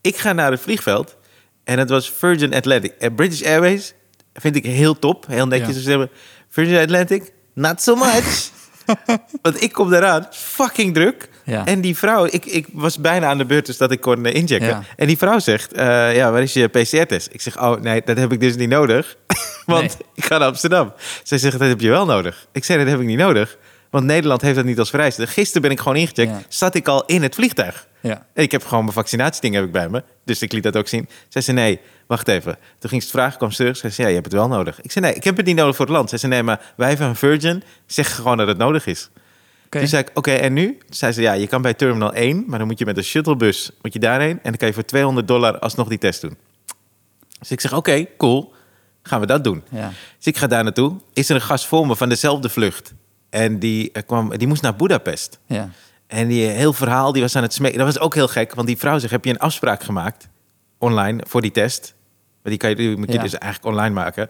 [0.00, 1.16] Ik ga naar het vliegveld.
[1.64, 2.92] En het was Virgin Atlantic.
[2.98, 3.94] En British Airways
[4.34, 5.26] vind ik heel top.
[5.26, 5.76] Heel netjes.
[5.76, 5.82] Ja.
[5.82, 6.08] Ze
[6.48, 8.50] Virgin Atlantic, not so much.
[9.42, 11.28] Want ik kom eraan, fucking druk.
[11.44, 11.66] Ja.
[11.66, 14.34] En die vrouw, ik, ik was bijna aan de beurt dus dat ik kon eh,
[14.34, 14.66] inchecken.
[14.68, 14.82] Ja.
[14.96, 17.28] En die vrouw zegt, eh, ja, waar is je PCR-test?
[17.32, 19.16] Ik zeg, oh nee, dat heb ik dus niet nodig.
[19.66, 19.90] Want Nee.
[20.14, 20.92] ik ga naar Amsterdam.
[21.22, 22.46] Zij zegt, dat heb je wel nodig.
[22.52, 23.56] Ik zei, dat heb ik niet nodig.
[23.90, 25.26] Want Nederland heeft dat niet als vereiste.
[25.26, 26.30] Gisteren ben ik gewoon ingecheckt.
[26.30, 26.42] Ja.
[26.48, 27.86] Zat ik al in het vliegtuig.
[28.00, 28.26] Ja.
[28.32, 30.02] En ik heb gewoon mijn vaccinatieding heb ik bij me.
[30.24, 31.08] Dus ik liet dat ook zien.
[31.28, 32.58] Zij zei, nee, wacht even.
[32.78, 33.76] Toen ging ze het vragen, kwam ze terug.
[33.76, 34.80] Zij zei, ja, je hebt het wel nodig.
[34.80, 36.08] Ik zei, nee, ik heb het niet nodig voor het land.
[36.08, 39.10] Zij zei, nee, maar wij van Virgin zeggen gewoon dat het nodig is.
[39.66, 39.78] Oké.
[39.78, 40.66] Toen zei ik, oké, en nu?
[40.66, 43.04] Toen zei ze, ja, je kan bij Terminal 1, maar dan moet je met een
[43.04, 44.30] shuttlebus moet je daarheen.
[44.30, 46.36] En dan kan je voor 200 dollar alsnog die test doen.
[47.38, 48.52] Dus ik zeg, oké, cool.
[49.02, 49.62] Gaan we dat doen.
[49.70, 49.92] Ja.
[50.16, 50.96] Dus ik ga daar naartoe.
[51.12, 52.92] Is er een gast voor me van dezelfde vlucht.
[53.30, 55.38] En die, eh, kwam, die moest naar Budapest.
[55.46, 55.70] Ja.
[56.06, 57.78] En die eh, heel verhaal, die was aan het smeken.
[57.78, 60.28] Dat was ook heel gek, want die vrouw zegt, heb je een afspraak gemaakt
[60.78, 61.94] online voor die test?
[62.42, 63.22] Maar die kan je, die moet je Ja.
[63.22, 64.28] dus eigenlijk online maken.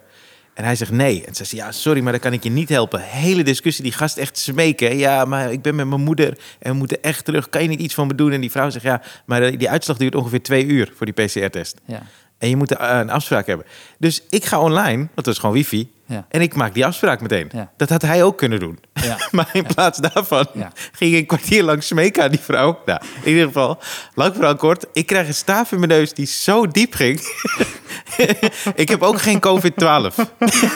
[0.53, 1.25] En hij zegt nee.
[1.25, 2.99] En ze zegt, ja, sorry, maar dan kan ik je niet helpen.
[3.01, 4.97] Hele discussie, die gast echt smeken.
[4.97, 7.49] Ja, maar ik ben met mijn moeder en we moeten echt terug.
[7.49, 8.31] Kan je niet iets voor me doen?
[8.31, 11.79] En die vrouw zegt, ja, maar die uitslag duurt ongeveer twee uur voor die PCR-test.
[11.85, 12.01] Ja.
[12.41, 13.65] En je moet eh, een afspraak hebben.
[13.97, 15.91] Dus ik ga online, want dat is gewoon wifi.
[16.05, 16.25] Ja.
[16.29, 17.49] En ik maak die afspraak meteen.
[17.53, 17.71] Ja.
[17.77, 18.79] Dat had hij ook kunnen doen.
[18.93, 19.17] Ja.
[19.31, 20.47] maar in plaats daarvan
[20.91, 22.79] ging ik een kwartier lang smeken aan die vrouw.
[22.85, 23.79] Nou, in ieder geval,
[24.13, 24.85] lang verhaal kort.
[24.93, 27.19] Ik krijg een staaf in mijn neus die zo diep ging.
[28.75, 30.15] ik heb ook geen COVID-12.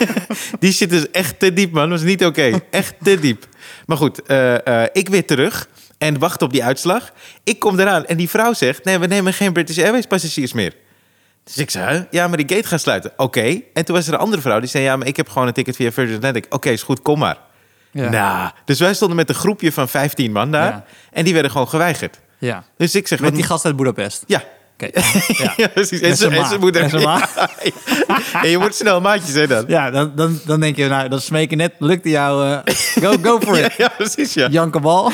[0.60, 1.90] die zit dus echt te diep, man.
[1.90, 2.60] Dat was niet oké.
[2.70, 3.48] Echt te diep.
[3.86, 5.68] Maar goed, eh, eh, ik weer terug
[5.98, 7.12] en wacht op die uitslag.
[7.44, 8.84] Ik kom eraan en die vrouw zegt...
[8.84, 10.74] nee, we nemen geen British Airways passagiers meer.
[11.46, 13.12] Dus ik zei, ja, maar die gate gaat sluiten.
[13.18, 13.62] Oké.
[13.74, 15.54] En toen was er een andere vrouw die zei, ja, maar ik heb gewoon een
[15.54, 16.46] ticket via Virgin Atlantic.
[16.50, 17.38] Oké, is goed, kom maar.
[17.92, 18.10] Ja.
[18.10, 20.72] Nou, dus wij stonden met een groepje van 15 man daar.
[20.72, 20.86] Ja.
[21.12, 22.20] En die werden gewoon geweigerd.
[22.38, 22.64] ja.
[22.78, 24.24] Dus ik zeg, Met die gast uit Budapest.
[24.28, 24.44] ja.
[24.74, 24.90] Oké.
[25.44, 25.54] Ja.
[25.58, 26.02] Ja, precies.
[26.20, 26.58] En ma.
[26.58, 26.82] moeder.
[26.94, 27.00] En.
[27.02, 28.44] Ja.
[28.44, 29.64] Je moet snel maatjes zijn dan.
[29.68, 32.48] Ja, dan, dan, dan denk je, nou, dat smeken net lukte jou.
[32.66, 33.74] eh, go, go for it.
[33.78, 34.48] ja, precies, ja.
[34.48, 35.12] Janke Bal.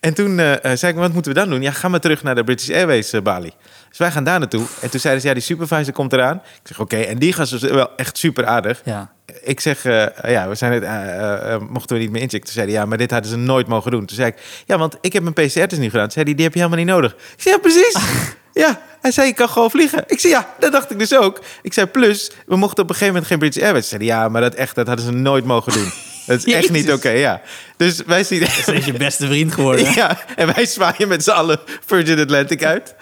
[0.00, 1.62] En toen eh, eh, zei ik, wat moeten we dan doen?
[1.62, 3.52] Ja, ga maar terug naar de British Airways eh, Bali.
[3.88, 4.66] Dus wij gaan daar naartoe.
[4.80, 6.36] En toen zeiden ze, ja, die supervisor komt eraan.
[6.36, 6.96] Ik zeg, oké.
[6.96, 8.80] En die gast was wel echt super aardig.
[8.84, 9.12] Ja.
[9.42, 9.82] Ik zeg,
[10.22, 12.46] ja, we zijn het, mochten we niet meer inchecken.
[12.46, 14.06] Toen zei hij, ja, maar dit hadden ze nooit mogen doen.
[14.06, 14.36] Toen zei ik,
[14.66, 16.08] ja, want ik heb mijn PCR-test niet gedaan.
[16.08, 17.12] Toen zei die heb je helemaal niet nodig.
[17.12, 17.96] Ik zei, ja, precies.
[18.64, 20.04] ja, hij zei, ik kan gewoon vliegen.
[20.06, 21.40] Ik zei, ja, dat dacht ik dus ook.
[21.62, 23.88] Ik zei, plus, we mochten op een gegeven moment geen British Airways.
[23.88, 25.92] Toen zei hij, ja, maar dat echt, dat hadden ze nooit mogen doen.
[26.26, 27.42] Dat is echt niet oké, ja.
[27.76, 28.40] Dus wij zien...
[28.40, 29.92] Dat is je beste vriend geworden.
[29.94, 32.94] Ja, en wij zwaaien met z'n allen Virgin Atlantic uit.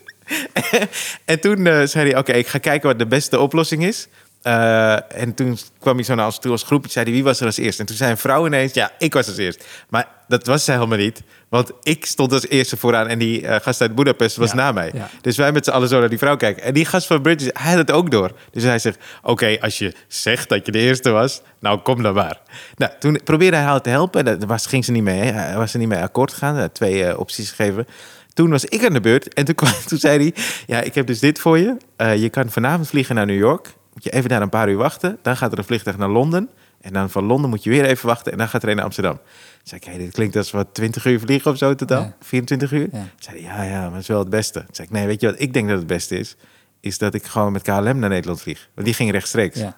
[1.24, 4.08] en toen eh, zei hij, oké, ik ga kijken wat de beste oplossing is.
[4.42, 6.90] Eh, en toen kwam hij zo naar ons toe als groepje.
[6.90, 7.80] Zei hij, wie was er als eerst?
[7.80, 9.64] En toen zei een vrouw ineens, ja, ik was als eerst.
[9.88, 11.22] Maar dat was ze helemaal niet.
[11.48, 14.72] Want ik stond als eerste vooraan en die eh, gast uit Budapest was Ja, na
[14.72, 14.90] mij.
[14.94, 15.08] ja.
[15.20, 16.62] Dus wij met z'n allen zo naar die vrouw kijken.
[16.62, 18.32] En die gast van British, hij had het ook door.
[18.50, 22.14] Dus hij zegt, oké, als je zegt dat je de eerste was, nou kom dan
[22.14, 22.40] maar.
[22.76, 24.24] Nou, toen probeerde hij haar te helpen.
[24.24, 25.20] Daar was, ging ze niet mee.
[25.20, 26.72] Hij was er niet mee akkoord gegaan.
[26.72, 27.86] Twee eh, opties gegeven.
[28.34, 29.34] Toen was ik aan de beurt.
[29.34, 31.76] En toen, kwam, toen zei hij, ja, ik heb dus dit voor je.
[31.96, 33.68] Je kan vanavond vliegen naar New York.
[33.94, 35.18] Moet je even daar een paar uur wachten.
[35.22, 36.50] Dan gaat er een vliegtuig naar Londen.
[36.80, 38.32] En dan van Londen moet je weer even wachten.
[38.32, 39.14] En dan gaat er een naar Amsterdam.
[39.16, 39.24] Toen
[39.62, 42.02] zei ik, hey, dit klinkt als wat 20 uur vliegen of zo totaal.
[42.02, 42.16] Ja.
[42.20, 42.88] 24 uur.
[42.92, 43.06] Ja.
[43.18, 44.58] Zei hij, ja, ja, maar dat is wel het beste.
[44.58, 46.36] Toen zei ik, nee, weet je wat ik denk dat het beste is?
[46.80, 48.68] Is dat ik gewoon met KLM naar Nederland vlieg.
[48.74, 49.58] Want die ging rechtstreeks.
[49.58, 49.76] Ja.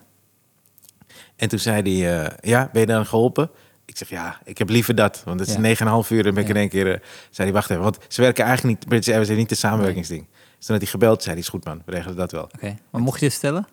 [1.36, 3.50] En toen zei hij, eh, ja, ben je dan geholpen?
[3.84, 5.22] Ik zeg, ja, ik heb liever dat.
[5.24, 6.02] Want het is Ja.
[6.04, 6.86] 9,5 uur en ben ik in één keer...
[6.92, 8.88] eh, zei hij, wacht even, want ze werken eigenlijk niet...
[8.88, 10.26] British Airways heeft niet de samenwerkingsding.
[10.56, 12.42] Dus toen had hij gebeld, zei hij, is goed man, we regelen dat wel.
[12.42, 12.76] Oké.
[12.90, 13.66] Maar mocht je dit stellen?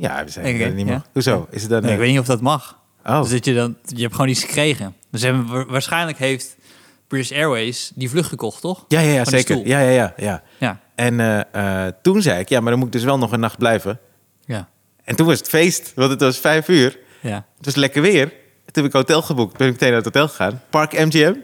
[0.00, 0.92] Ja, we dat het niet ja.
[0.92, 1.02] mag.
[1.12, 1.46] Hoezo?
[1.50, 1.82] Is het dan...
[1.82, 2.78] Nee, ik weet niet of dat mag.
[3.06, 3.20] Oh.
[3.22, 4.94] Dus dat je, dan, je hebt gewoon iets gekregen.
[5.10, 6.56] Dus hebben, wa- waarschijnlijk heeft
[7.08, 8.84] British Airways die vlucht gekocht, toch?
[8.88, 9.66] Ja, ja, ja, zeker.
[9.66, 10.42] Ja, ja, ja, ja.
[10.58, 10.80] Ja.
[10.94, 13.40] En eh, eh, toen zei ik, ja, maar dan moet ik dus wel nog een
[13.40, 13.98] nacht blijven.
[14.44, 14.68] Ja.
[15.04, 16.98] En toen was het feest, want het was vijf uur.
[17.20, 17.46] Ja.
[17.56, 18.28] Het was lekker weer.
[18.28, 19.56] Toen heb ik hotel geboekt.
[19.56, 20.62] Ben ik meteen naar het hotel gegaan.
[20.70, 21.34] Park MGM.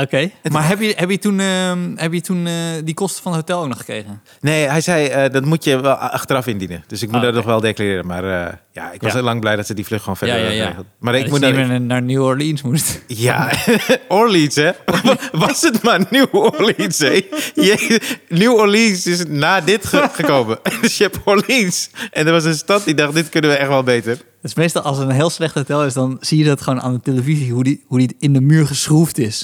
[0.00, 0.30] Oké.
[0.50, 3.40] Maar heb je, heb je toen, ehm, heb je toen eh, die kosten van het
[3.40, 4.22] hotel ook nog gekregen?
[4.40, 6.84] Nee, hij zei eh, dat moet je wel achteraf indienen.
[6.86, 8.06] Dus ik moet Ah, dat nog wel declareren.
[8.06, 10.50] Maar eh, ja, ik was heel lang blij dat ze die vlucht gewoon verder ja,
[10.50, 10.76] ja.
[10.98, 13.00] Maar ik moet naar, niet meer naar New Orleans moest.
[13.06, 13.50] Ja,
[14.08, 14.70] Orleans, hè?
[15.32, 17.24] Was het maar New Orleans, hè?
[17.54, 20.58] Je- New Orleans is na dit ge- gekomen.
[20.80, 21.90] Dus je hebt Orleans.
[22.10, 24.18] En er was een stad die dacht, dit kunnen we echt wel beter.
[24.42, 26.92] Dus meestal als het een heel slecht hotel is, dan zie je dat gewoon aan
[26.94, 29.42] de televisie, hoe die, hoe die in de muur geschroefd is.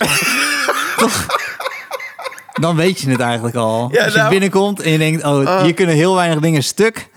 [0.97, 1.27] Toch?
[2.61, 3.89] Dan weet je het eigenlijk al.
[3.93, 4.31] Ja, als je nou.
[4.31, 5.63] binnenkomt en je denkt, oh, Oh.
[5.63, 7.09] hier kunnen heel weinig dingen stuk.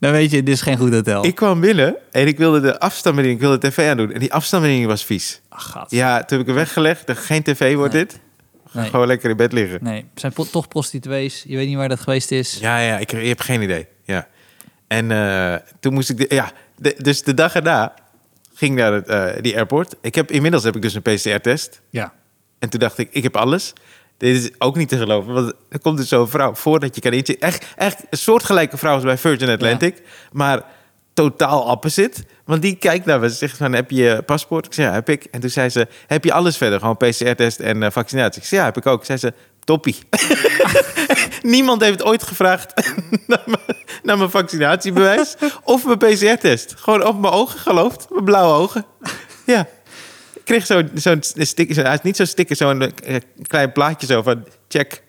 [0.00, 1.24] Dan weet je, dit is geen goed hotel.
[1.24, 4.12] Ik kwam binnen en ik wilde de afstandsbediening, ik wilde de tv aandoen.
[4.12, 5.40] En die afstandsbediening was vies.
[5.48, 5.90] Ach, gat.
[5.90, 7.06] Ja, toen heb ik hem weggelegd.
[7.06, 8.04] Dacht, geen tv wordt Nee.
[8.04, 8.20] dit.
[8.72, 8.90] Nee.
[8.90, 9.78] Gewoon lekker in bed liggen.
[9.82, 11.44] Nee, het zijn toch prostituees.
[11.46, 12.58] Je weet niet waar dat geweest is.
[12.60, 13.86] Ja, ja, ik, ik heb geen idee.
[14.04, 14.26] Ja.
[14.86, 16.16] En eh, toen moest ik...
[16.16, 17.94] De, ja, de- dus de dag erna
[18.54, 19.94] ging naar het, eh, die airport.
[20.00, 21.80] Ik heb, inmiddels heb ik dus een PCR-test.
[21.90, 22.12] Ja.
[22.58, 23.72] En toen dacht ik, ik heb alles.
[24.18, 25.34] Dit is ook niet te geloven.
[25.34, 27.48] Want er komt dus zo'n vrouw voordat je kan inchecken.
[27.48, 30.02] Echt, echt een soortgelijke vrouw als bij Virgin Atlantic.
[30.32, 30.64] Maar
[31.12, 32.24] totaal opposite.
[32.44, 33.28] Want die kijkt naar me.
[33.28, 34.66] Ze zegt van, heb je je paspoort?
[34.66, 35.24] Ik zei, ja, heb ik.
[35.24, 36.78] En toen zei ze, heb je alles verder?
[36.78, 38.40] Gewoon PCR-test en eh, vaccinatie.
[38.40, 39.04] Ik zei, ja, heb ik ook.
[39.04, 39.32] Zei ze,
[39.64, 39.98] toppie.
[41.42, 42.74] Niemand heeft ooit gevraagd
[43.26, 46.74] naar mijn, naar mijn vaccinatiebewijs of mijn PCR-test.
[46.78, 48.06] Gewoon op mijn ogen geloofd.
[48.10, 48.86] Mijn blauwe ogen.
[49.46, 49.66] Ja.
[50.48, 51.74] Kreeg zo'n zo'n sticker.
[51.74, 55.02] Zo, hij is niet zo'n sticker, zo'n eh, klein plaatje zo van check.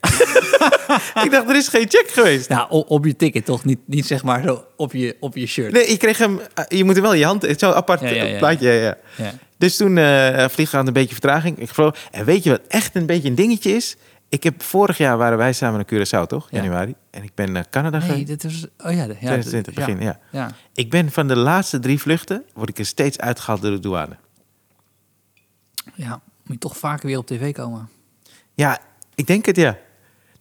[1.24, 2.50] ik dacht, er is geen check geweest.
[2.70, 3.66] O- op je ticket toch?
[3.66, 5.72] Niet, niet zeg maar zo op je, op je shirt.
[5.72, 6.40] Nee, je kreeg hem.
[6.54, 7.46] eh, Je moet hem wel in je hand.
[7.58, 8.38] Zo'n apart Ja, ja, ja.
[8.38, 8.98] plaatje.
[9.18, 9.32] Ja.
[9.58, 11.58] Dus toen eh vliegen aan een beetje vertraging.
[11.60, 11.96] Ik vloog.
[12.12, 13.96] En weet je wat echt een beetje een dingetje is?
[14.30, 16.48] Ik heb vorig jaar waren wij samen naar Curaçao, toch?
[16.52, 16.58] Ja.
[16.62, 16.94] Januari.
[17.12, 18.28] En ik ben naar Canada Nee, geweest.
[18.28, 18.66] dit is...
[18.86, 20.20] Oh ja, de, ja 2020 ja, begin, ja.
[20.32, 20.52] Ja.
[20.74, 24.16] Ik ben van de laatste drie vluchten, word ik er steeds uitgehaald door de douane.
[26.08, 27.90] Ja, moet je toch vaker weer op tv komen.
[28.54, 28.80] Ja,
[29.16, 29.78] ik denk het ja.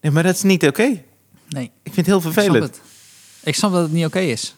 [0.00, 1.02] Nee, maar dat is niet oké.
[1.48, 2.64] Nee, Ik vind het heel ik snap vervelend.
[2.64, 2.80] het.
[3.42, 4.56] Ik snap dat het niet oké is.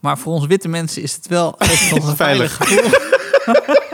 [0.00, 2.56] Maar voor ons witte mensen is het wel echt nog een Veilig.
[2.56, 2.90] gevoel.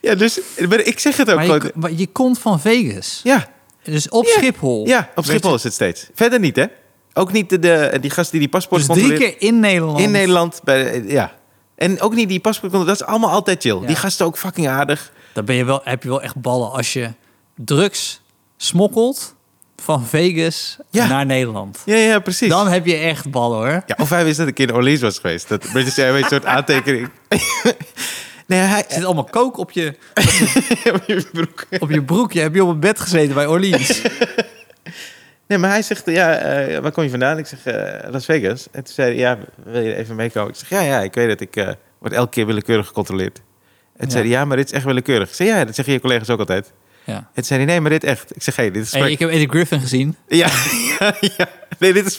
[0.00, 1.60] Ja, dus maar ik zeg het ook Maar gewoon.
[1.62, 3.20] je, maar je komt van Vegas.
[3.24, 3.48] Ja,
[3.82, 4.30] Dus op Ja.
[4.32, 4.86] Schiphol.
[4.86, 6.08] ja, op Schiphol is het steeds.
[6.14, 6.64] Verder niet, hè?
[7.12, 9.98] Ook niet de, de, die gast die die paspoort Dus drie keer in Nederland.
[10.00, 11.37] In Nederland, bij, ja.
[11.78, 12.98] En ook niet die paspoort controleert.
[12.98, 13.80] Dat is allemaal altijd chill.
[13.80, 13.86] Ja.
[13.86, 15.12] Die gasten ook fucking aardig.
[15.32, 17.10] Dan ben je wel, heb je wel echt ballen als je
[17.54, 18.20] drugs
[18.56, 19.34] smokkelt
[19.82, 21.06] van Vegas Ja.
[21.06, 21.82] naar Nederland.
[21.84, 22.48] Ja, ja, precies.
[22.48, 23.82] Dan heb je echt ballen hoor.
[23.86, 25.48] Ja, of hij wist dat ik in Orleans was geweest.
[25.48, 27.08] Dat British Airways een soort aantekening.
[28.46, 28.84] nee, hij...
[28.88, 29.94] Er zit allemaal kook op je,
[30.94, 31.66] op je broek.
[31.78, 32.40] op je broekje.
[32.40, 34.02] Heb je op een bed gezeten bij Orleans?
[35.48, 37.38] Nee, maar hij zegt, ja, eh, waar kom je vandaan?
[37.38, 38.66] Ik zeg, eh, Las Vegas.
[38.72, 40.50] En toen zei hij, ja, wil je even meekomen?
[40.50, 41.40] Ik zeg, ja, ja, ik weet het.
[41.40, 43.36] Ik eh, word elke keer willekeurig gecontroleerd.
[43.38, 45.28] En toen zei hij, ja, maar dit is echt willekeurig.
[45.28, 46.72] Ik zei, ja, dat zeggen je collega's ook altijd.
[47.04, 47.14] Ja.
[47.14, 48.36] En toen zei hij, nee, maar dit echt.
[48.36, 50.16] Ik zeg, hé, dit is Hey, ik heb Eddie Griffin gezien.
[50.26, 50.48] Ja,
[50.98, 51.48] ja, ja.
[51.78, 52.16] Nee, dit is.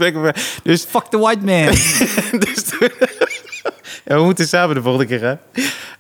[0.63, 1.65] Dus, Fuck the white man.
[2.46, 2.92] dus toen-
[4.06, 5.39] ja, we moeten samen de volgende keer gaan.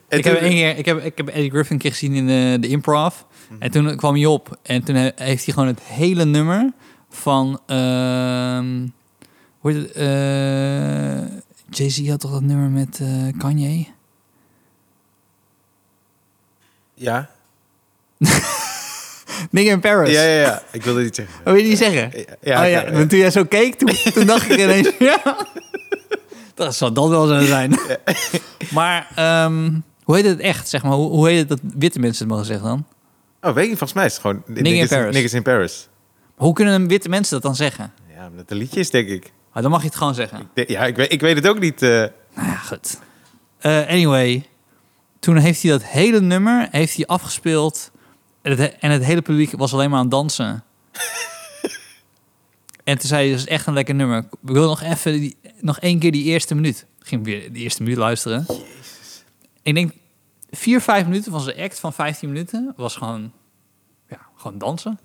[0.07, 2.13] En ik, heb toen- één keer, ik, heb, ik heb Eddie Griffin een keer gezien
[2.13, 3.15] in de, de improv.
[3.59, 4.57] En toen kwam hij op.
[4.63, 6.71] En toen he- heeft hij gewoon het hele nummer
[7.09, 7.61] van...
[7.65, 8.87] ehm
[9.59, 9.91] hoe heet het?
[9.95, 11.37] eh,
[11.69, 13.87] Jay-Z had toch dat nummer met eh, Kanye?
[16.93, 17.29] Ja.
[19.51, 20.13] Nigga in Paris.
[20.13, 20.63] ja, ja, ja.
[20.71, 21.35] Ik wilde niet zeggen.
[21.39, 22.25] Oh, wil je niet zeggen?
[22.41, 22.91] Ja, oh, ja.
[22.91, 24.91] want toen jij zo keek, toen, toen dacht ik ineens...
[24.99, 25.47] ja,
[26.53, 27.79] dat zou dat wel zo zijn.
[28.73, 30.69] maar ehm, hoe heet het echt?
[30.69, 32.85] Zeg maar, hoe, hoe heet het dat witte mensen het mogen zeggen dan?
[33.41, 34.43] Oh, weet je, volgens mij is het gewoon...
[34.45, 35.33] Nigga in Paris.
[35.33, 35.88] In Paris.
[36.39, 37.93] Hoe kunnen witte mensen dat dan zeggen?
[38.15, 39.31] Ja, omdat het een liedje is, denk ik.
[39.51, 40.49] Ah, dan mag je het gewoon zeggen.
[40.53, 41.81] Ja, ik weet, ik weet het ook niet.
[41.81, 41.89] eh.
[41.89, 42.11] Nou
[42.47, 42.99] ja, goed.
[43.57, 44.45] Eh, anyway,
[45.19, 47.91] toen heeft hij dat hele nummer heeft hij afgespeeld.
[48.41, 50.63] En het, en het hele publiek was alleen maar aan het dansen.
[52.83, 54.17] en toen zei hij, dat is echt een lekker nummer.
[54.17, 56.85] Ik wil nog even, die, nog één keer die eerste minuut.
[56.99, 58.45] Ik ging weer de eerste minuut luisteren.
[59.61, 59.91] Ik denk,
[60.49, 63.31] vier, vijf minuten van zijn act van 15 minuten was gewoon,
[64.09, 64.99] ja, gewoon dansen.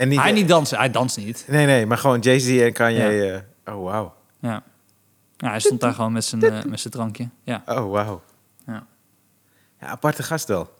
[0.00, 1.44] En niet, hij niet dansen, hij danst niet.
[1.48, 3.02] Nee, nee, maar gewoon Jay-Z en Kanye.
[3.02, 3.44] Ja.
[3.64, 4.14] eh, oh, wauw.
[4.40, 4.62] Ja.
[5.36, 7.28] ja, hij stond daar gewoon met zijn, eh, met zijn drankje.
[7.42, 7.62] Ja.
[7.66, 8.22] Oh, wauw.
[8.66, 8.86] Ja.
[9.80, 10.74] Ja, aparte gast wel.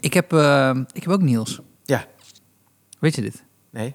[0.00, 1.60] Ik heb, eh, ik heb ook Niels.
[1.84, 2.04] Ja.
[2.98, 3.44] Weet je dit?
[3.70, 3.94] Nee.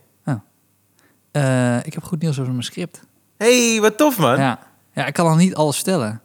[1.31, 3.01] Eh, ik heb goed nieuws over mijn script.
[3.37, 4.35] hey, wat tof, man.
[4.37, 4.41] Ja.
[4.41, 4.59] Ja.
[4.93, 6.21] ja, ik kan nog niet alles vertellen.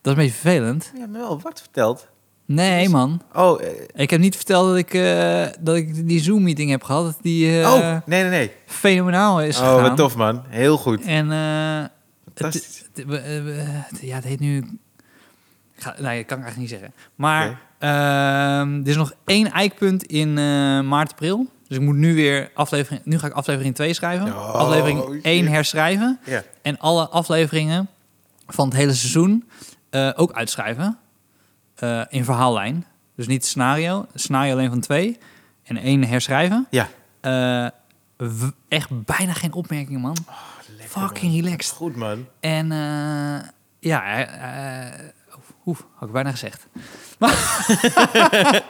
[0.00, 0.90] Dat is een beetje vervelend.
[0.92, 2.08] Je hebt me wel wat verteld.
[2.44, 3.22] Nee, man.
[3.34, 7.16] Oh, eh, Ik heb niet verteld dat ik, eh, dat ik die Zoom-meeting heb gehad.
[7.22, 8.50] Die eh, oh, nee, nee, nee.
[8.66, 9.82] fenomenaal is Oh, gegaan.
[9.82, 10.42] wat tof, man.
[10.48, 11.02] Heel goed.
[11.04, 11.90] En eh, het,
[12.34, 12.84] Fantastisch.
[12.94, 14.56] het- we- eh, we- het- ja, het heet nu...
[15.76, 16.92] Ik ga, nee, dat kan ik eigenlijk niet zeggen.
[17.14, 17.58] Maar Oké.
[17.78, 21.46] ehm, er is nog één eikpunt in eh, maart, april.
[21.68, 23.00] Dus ik moet nu weer aflevering...
[23.04, 24.26] Nu ga ik aflevering 2 schrijven.
[24.26, 25.22] Oh, aflevering shit.
[25.24, 26.18] 1 herschrijven.
[26.24, 26.42] Ja.
[26.62, 27.88] En alle afleveringen
[28.46, 29.48] van het hele seizoen
[29.90, 30.98] eh, ook uitschrijven.
[31.82, 32.86] Eh, in verhaallijn.
[33.16, 34.06] Dus niet scenario.
[34.14, 35.18] Scenario alleen van twee.
[35.62, 36.66] En één herschrijven.
[36.70, 36.88] Ja.
[37.20, 37.66] Eh,
[38.68, 40.16] echt bijna geen opmerkingen, man.
[40.76, 41.42] Lekker, Fucking man.
[41.42, 41.76] relaxed.
[41.76, 42.26] Goed, man.
[42.40, 44.26] En eh, ja,
[45.66, 46.66] oef, had ik bijna gezegd.
[47.18, 47.66] Maar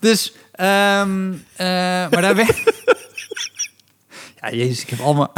[0.00, 1.66] dus, ehm, eh,
[2.10, 2.62] maar daar werd...
[4.40, 5.32] ja, jezus, ik heb allemaal,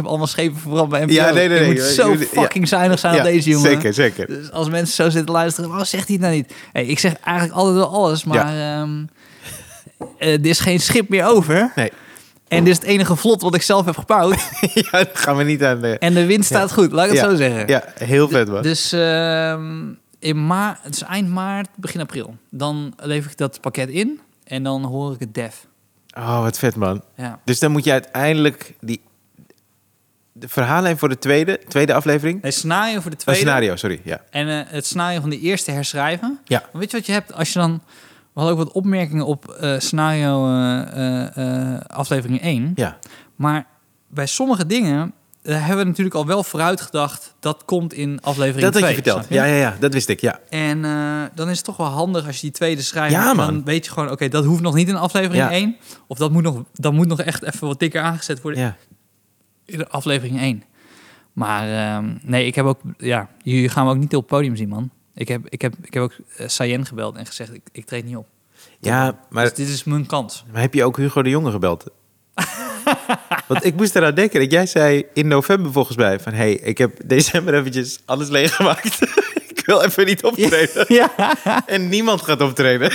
[0.00, 1.12] heb allemaal schepen verbrand bij NPO.
[1.12, 1.74] Ja, nee, nee, Je nee.
[1.74, 3.70] moet zo fucking zuinig zijn op deze jongen.
[3.70, 4.26] Zeker, zeker.
[4.26, 6.54] Dus als mensen zo zitten luisteren, waarom zegt hij nou niet?
[6.72, 8.54] Hey, ik zeg eigenlijk altijd wel alles, maar
[10.18, 11.72] eh, er is geen schip meer over.
[11.74, 11.92] Nee.
[12.48, 14.34] En dit is het enige vlot wat ik zelf heb gebouwd.
[14.74, 15.98] ja, dat gaan we niet aan de...
[15.98, 17.28] En de wind staat goed, laat ik het Ja.
[17.30, 17.68] zo zeggen.
[17.68, 18.62] Ja, heel vet, man.
[18.62, 19.82] Dus ehm,
[20.18, 22.36] in maart, het is eind maart, begin april.
[22.50, 25.66] Dan lever ik dat pakket in en dan hoor ik het def.
[26.16, 27.02] Oh, wat vet, man.
[27.16, 27.40] Ja.
[27.44, 29.00] Dus dan moet je uiteindelijk die...
[30.40, 32.42] De verhaallijn voor de tweede, tweede aflevering?
[32.42, 33.40] Nee, scenario voor de Oh, tweede.
[33.40, 34.00] scenario, sorry.
[34.04, 34.20] Ja.
[34.30, 36.38] En eh, het scenario van de eerste herschrijven.
[36.44, 36.58] Ja.
[36.72, 37.82] Maar weet je wat je hebt als je dan...
[38.32, 40.46] We hadden ook wat opmerkingen op eh, scenario
[40.84, 42.72] eh, aflevering 1.
[42.74, 42.98] Ja.
[43.36, 43.66] Maar
[44.08, 47.34] bij sommige dingen hebben we natuurlijk al wel vooruit gedacht...
[47.40, 48.84] dat komt in aflevering Dat 2.
[48.84, 49.26] had je verteld.
[49.28, 49.76] Ja, ja, ja.
[49.80, 50.38] Dat wist ik, ja.
[50.48, 50.82] En
[51.34, 53.14] dan is het toch wel handig als je die tweede schrijft.
[53.14, 53.46] Ja, man.
[53.46, 55.50] Dan weet je gewoon, oké, dat hoeft nog niet in aflevering Ja.
[55.50, 55.76] 1.
[56.06, 58.76] Of dat moet, nog, dat moet nog echt even wat dikker aangezet worden Ja.
[59.88, 60.62] Aflevering 1.
[61.32, 64.56] Maar ehm, nee, ik heb ook, ja, jullie gaan we ook niet op het podium
[64.56, 64.90] zien, man.
[65.14, 68.04] Ik heb, ik heb, ik heb ook uh, Sayen gebeld en gezegd, ik, ik treed
[68.04, 68.26] niet op.
[68.78, 70.44] Ja, maar, Dus dit is mijn kans.
[70.52, 71.84] maar heb je ook Hugo de Jonge gebeld?
[73.48, 76.32] Want ik moest eraan denken dat jij zei in november volgens mij van...
[76.32, 79.00] hé, hey, ik heb december eventjes alles leeggemaakt.
[79.48, 80.84] ik wil even niet optreden.
[80.88, 81.10] Ja.
[81.66, 82.92] En niemand gaat optreden.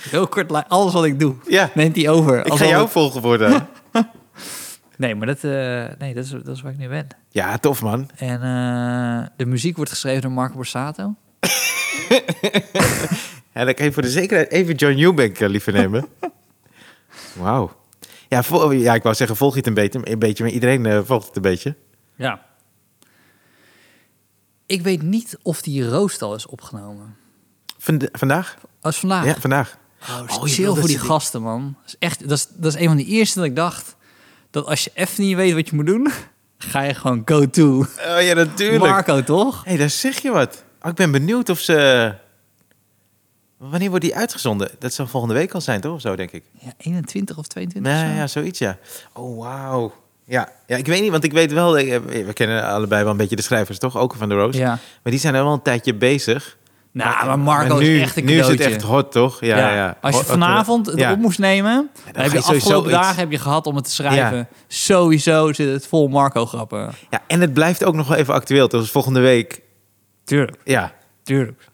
[0.00, 2.46] Heel kort, alles wat ik doe, ja, neemt hij over.
[2.46, 3.68] ik ga jou volgen voortaan.
[5.02, 5.50] Nee, maar dat, eh,
[5.98, 7.06] nee, dat, is, dat is waar ik nu ben.
[7.28, 8.10] Ja, tof man.
[8.16, 11.14] En eh, de muziek wordt geschreven door Marco Borsato.
[13.54, 16.06] Ja, dan kan je voor de zekerheid even John Eubank eh, liever nemen.
[17.38, 17.76] Wauw.
[18.28, 21.26] Ja, ja, ik wou zeggen, volg je het een beetje, een beetje maar iedereen volgt
[21.26, 21.76] het een beetje.
[22.16, 22.40] Ja.
[24.66, 27.16] Ik weet niet of die roost al is opgenomen.
[27.78, 28.56] Vand- vandaag?
[28.80, 29.24] Als vandaag.
[29.24, 29.76] Ja, vandaag.
[30.02, 31.76] Oh, Oh, oh, chill voor die- gasten, man.
[31.80, 33.96] Dat is echt, dat is, dat is een van de eerste dat ik dacht
[34.52, 36.08] dat als je even niet weet wat je moet doen,
[36.58, 38.82] ga je gewoon go to Oh ja, natuurlijk.
[38.84, 39.64] Marco, toch?
[39.64, 40.64] Hé, hey, daar zeg je wat.
[40.82, 42.14] Oh, ik ben benieuwd of ze...
[43.56, 44.70] Wanneer wordt die uitgezonden?
[44.78, 45.94] Dat zal volgende week al zijn, toch?
[45.94, 46.44] Of zo, denk ik.
[46.58, 47.92] Ja, 21 of 22.
[47.92, 48.14] Nee, zo.
[48.14, 48.78] ja, zoiets, ja.
[49.12, 49.94] Oh, wauw.
[50.24, 50.52] Ja.
[50.66, 51.78] ja, ik weet niet, want ik weet wel...
[51.78, 53.96] eh, We kennen allebei wel een beetje de schrijvers, toch?
[53.96, 54.56] Ook van de Roos.
[54.56, 54.68] Ja.
[54.68, 56.56] Maar die zijn er wel een tijdje bezig.
[56.92, 58.74] Nou, maar Marco nu, is echt een Nu is het cadeautje.
[58.74, 59.40] echt hot, toch?
[59.40, 59.74] Ja, ja.
[59.74, 59.96] Ja.
[60.00, 61.12] Als je vanavond het ja.
[61.12, 63.90] op moest nemen, dan, heb je afgelopen iets- dagen heb je gehad om het te
[63.90, 64.48] schrijven.
[64.66, 66.92] Sowieso zit het vol Marco-grappen.
[67.10, 68.68] Ja, en het blijft ook nog wel even actueel.
[68.68, 69.62] Dus volgende week...
[70.24, 70.92] Tuurlijk, Ja.
[71.22, 71.68] tuurlijk.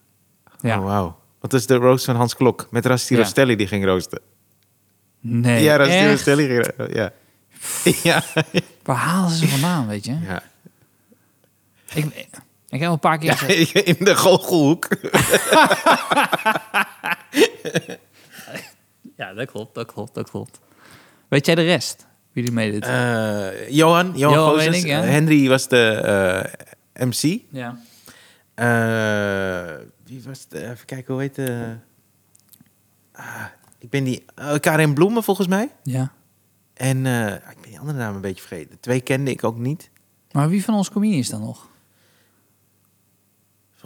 [0.61, 0.79] Ja.
[0.79, 1.03] Oh, wauw.
[1.41, 2.67] Want dat is de roast van Hans Klok.
[2.71, 3.17] Met Rasti.
[3.17, 4.21] Rostelli die ging roosten.
[5.21, 6.09] Nee, ja, Rasti?
[6.11, 6.95] Rostelli ging...
[6.95, 7.11] Ja.
[8.03, 8.23] ja.
[8.83, 10.17] Waar halen ze vandaan, weet je?
[10.27, 10.43] ja.
[11.95, 12.29] Ik,
[12.69, 13.73] ik heb al een paar keer gezegd...
[13.99, 14.89] In de goochelhoek.
[19.17, 20.61] Ja, dat klopt, dat klopt, dat klopt.
[21.29, 22.07] Weet jij de rest?
[22.33, 22.83] Wie die meedoet?
[22.85, 24.67] Eh, Johan, Johan, Johan Gozes.
[24.69, 25.01] weet ik, ja.
[25.01, 25.91] Henry was de
[26.93, 27.41] eh, MC.
[27.51, 27.79] ja.
[28.55, 30.63] Eh, wie was de...
[30.71, 31.77] Even kijken, hoe heet de...
[33.13, 33.45] Ah,
[33.79, 34.25] ik ben die...
[34.35, 35.71] eh, Karin Bloemen, volgens mij.
[35.83, 36.13] Ja.
[36.75, 38.71] En eh, ik ben die andere naam een beetje vergeten.
[38.71, 39.91] De twee kende ik ook niet.
[40.33, 41.68] Maar wie van ons comedians dan nog?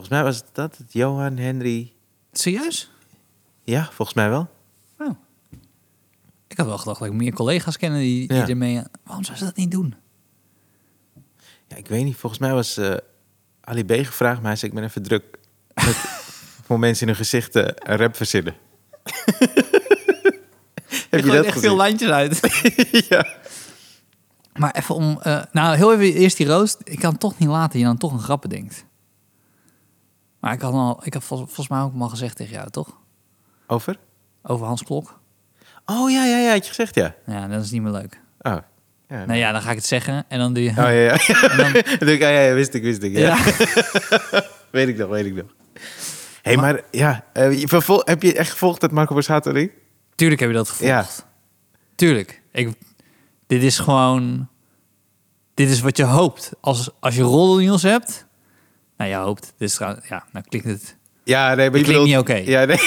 [0.03, 0.77] Volgens mij was dat.
[0.77, 1.93] Het Johan, Henry...
[2.33, 2.91] Serieus?
[3.65, 4.49] Ja, volgens mij wel.
[4.99, 5.17] Oh.
[6.49, 8.49] Ik had wel gedacht dat ik meer collega's kennen die, die Ja.
[8.49, 8.83] ermee...
[9.05, 9.95] Waarom zou ze dat niet doen?
[11.69, 12.17] Ja, ik weet niet.
[12.17, 12.95] Volgens mij was eh,
[13.61, 15.39] Ali B gevraagd, maar hij zei, ik ben even druk
[15.75, 15.97] met
[16.67, 18.55] voor mensen in hun gezichten een rap verzinnen.
[21.11, 21.61] Heb je dat echt gezien?
[21.69, 22.41] veel lijntjes uit.
[23.09, 23.27] ja.
[24.55, 25.21] maar even om...
[25.21, 26.79] eh, nou, heel even eerst die roost.
[26.85, 28.85] Ik kan het toch niet laten je dan toch een grap bedenkt.
[30.43, 32.97] Maar ik had, al, ik had vol- volgens mij ook al gezegd tegen jou, toch?
[33.67, 33.99] Over?
[34.43, 35.21] Over Hans Klok.
[35.87, 37.15] Oh ja, ja, ja, had je gezegd, ja.
[37.27, 38.21] Ja, dat is niet meer leuk.
[38.41, 38.57] Oh,
[39.09, 39.25] ja.
[39.25, 40.71] Nou ja, dan ga ik het zeggen en dan doe je...
[40.71, 41.17] Oh ja, ja.
[41.51, 43.13] En dan, Dan ik, ja, ja, wist ik, wist ik.
[43.17, 43.37] Ja.
[43.37, 44.45] ja.
[44.71, 45.55] Weet ik nog, weet ik nog.
[45.75, 45.81] Hé,
[46.53, 49.71] hey, maar ja, eh, vervol- heb je echt gevolgd dat Marco Borsato ding?
[50.15, 51.27] Tuurlijk heb je dat gevolgd.
[51.95, 52.43] Tuurlijk.
[52.53, 52.73] Ik,
[53.47, 54.49] dit is gewoon...
[55.55, 56.53] Dit is wat je hoopt.
[56.61, 58.27] Als, als je roddelnieuws hebt...
[59.03, 59.53] Nou, je hoopt.
[59.59, 60.09] Trouwens...
[60.09, 60.97] Ja, nou klinkt het...
[61.25, 62.35] Ja, nee, maar niet oké.
[62.35, 62.77] Ja, nee.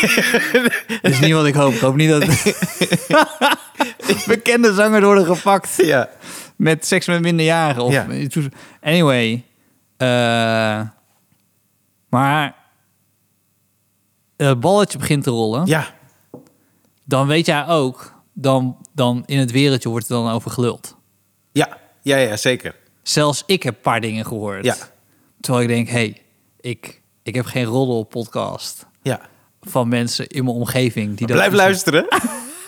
[1.01, 1.73] Is niet wat ik hoop.
[1.73, 2.25] Ik hoop niet dat...
[4.28, 6.10] Bekende zanger worden gepakt ja.
[6.56, 7.84] met seks met minderjarigen.
[7.84, 8.08] Of Ja.
[8.82, 9.43] Anyway.
[9.97, 10.82] eh,
[12.10, 12.56] maar...
[14.38, 15.65] Het balletje begint te rollen.
[15.65, 15.88] ja,
[17.04, 18.13] Dan weet jij ook...
[18.34, 20.95] Dan, dan in het wereldje wordt er dan over geluld.
[21.51, 22.75] ja, ja, ja, zeker.
[23.04, 24.65] Zelfs ik heb een paar dingen gehoord.
[24.65, 24.75] Ja.
[25.45, 26.21] Terwijl ik denk, hey,
[26.62, 29.21] ik, ik heb geen roddel podcast Ja.
[29.62, 31.36] van mensen in mijn omgeving die dat.
[31.36, 32.05] Blijf luisteren.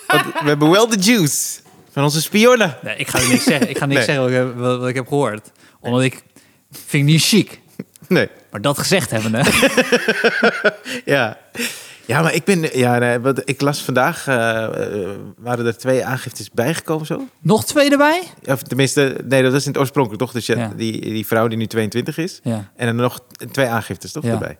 [0.07, 1.59] Want we hebben wel de juice
[1.91, 2.77] van onze spionnen.
[2.81, 3.69] Nee, ik ga niks zeggen.
[3.69, 4.15] Ik ga niks Nee.
[4.15, 6.23] zeggen wat ik, heb, wat, wat ik heb gehoord, omdat ik
[6.71, 7.59] vind ik niet chic.
[8.07, 9.43] Nee, Maar dat gezegd hebbende,
[11.05, 11.37] ja.
[12.07, 12.77] Ja, maar ik ben...
[12.77, 14.27] Ja, nee, wat, ik las vandaag...
[14.27, 17.27] eh, eh, waren er twee aangiftes bijgekomen zo?
[17.39, 18.23] Nog twee erbij?
[18.45, 20.31] Of tenminste, nee, dat is in het oorspronkelijk toch?
[20.31, 20.71] Dus ja, Ja.
[20.75, 22.39] die, die vrouw die nu 22 is.
[22.43, 22.71] Ja.
[22.75, 23.19] En dan nog
[23.51, 24.31] twee aangiftes toch Ja.
[24.31, 24.57] erbij.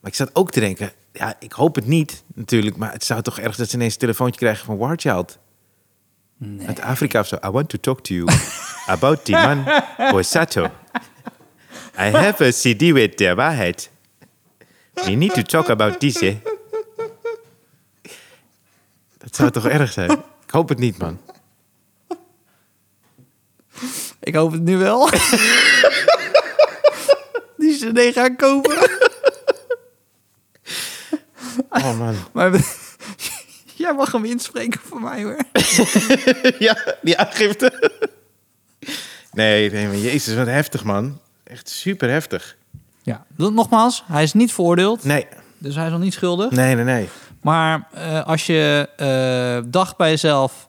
[0.00, 0.92] Maar ik zat ook te denken...
[1.12, 2.76] Ja, ik hoop het niet natuurlijk.
[2.76, 5.38] Maar het zou toch erg dat ze ineens een telefoontje krijgen van Warchild.
[6.38, 6.66] Nee.
[6.66, 7.36] Uit Afrika of zo.
[7.44, 8.28] I want to talk to you
[8.86, 9.64] about die man
[10.12, 10.64] Bosato.
[11.98, 13.90] I have a CD with de waarheid.
[14.94, 16.40] We need to talk about this, hè.
[19.18, 20.10] Dat zou toch erg zijn?
[20.44, 21.20] Ik hoop het niet, man.
[24.20, 25.10] Ik hoop het nu wel.
[27.56, 28.76] Die CD gaan kopen.
[31.70, 32.14] Oh, man.
[32.32, 32.52] Maar
[33.74, 35.38] jij mag hem inspreken voor mij hoor.
[36.58, 37.92] ja, die aangifte.
[39.32, 41.20] Nee, nee, maar jezus, wat heftig, man.
[41.44, 42.56] Echt super heftig.
[43.02, 45.04] Ja, nogmaals, hij is niet veroordeeld.
[45.04, 45.26] Nee,
[45.58, 46.50] Dus hij is nog niet schuldig.
[46.50, 47.08] nee, nee, nee.
[47.42, 50.68] Maar eh, als je eh, dacht bij jezelf...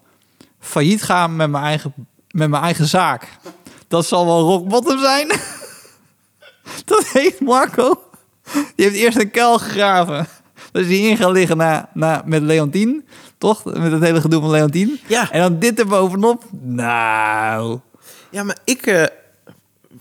[0.60, 1.94] failliet gaan met mijn eigen,
[2.32, 3.28] met mijn eigen zaak...
[3.88, 5.28] dat zal wel rock bottom zijn.
[6.86, 8.04] dat heeft Marco.
[8.54, 10.28] Die heeft eerst een kuil gegraven.
[10.72, 13.08] Dus die in gaan liggen na, na, met Leontien.
[13.38, 13.64] Toch?
[13.64, 15.00] Met het hele gedoe van Leontien.
[15.08, 15.32] Ja.
[15.32, 16.44] En dan dit er bovenop.
[16.62, 17.80] Nou...
[18.32, 19.04] Ja, maar ik eh,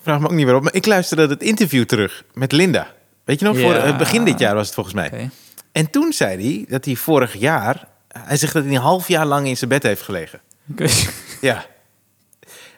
[0.02, 2.87] vraag me ook niet waarom, maar ik luisterde het interview terug met Linda.
[3.24, 3.83] Weet je nog, voor Ja.
[3.83, 5.07] eh, begin dit jaar was het volgens mij.
[5.07, 5.31] Oké.
[5.79, 9.27] En toen zei hij dat hij vorig jaar, hij zegt dat hij een half jaar
[9.27, 10.41] lang in zijn bed heeft gelegen.
[10.71, 10.87] Oké.
[11.41, 11.67] Ja.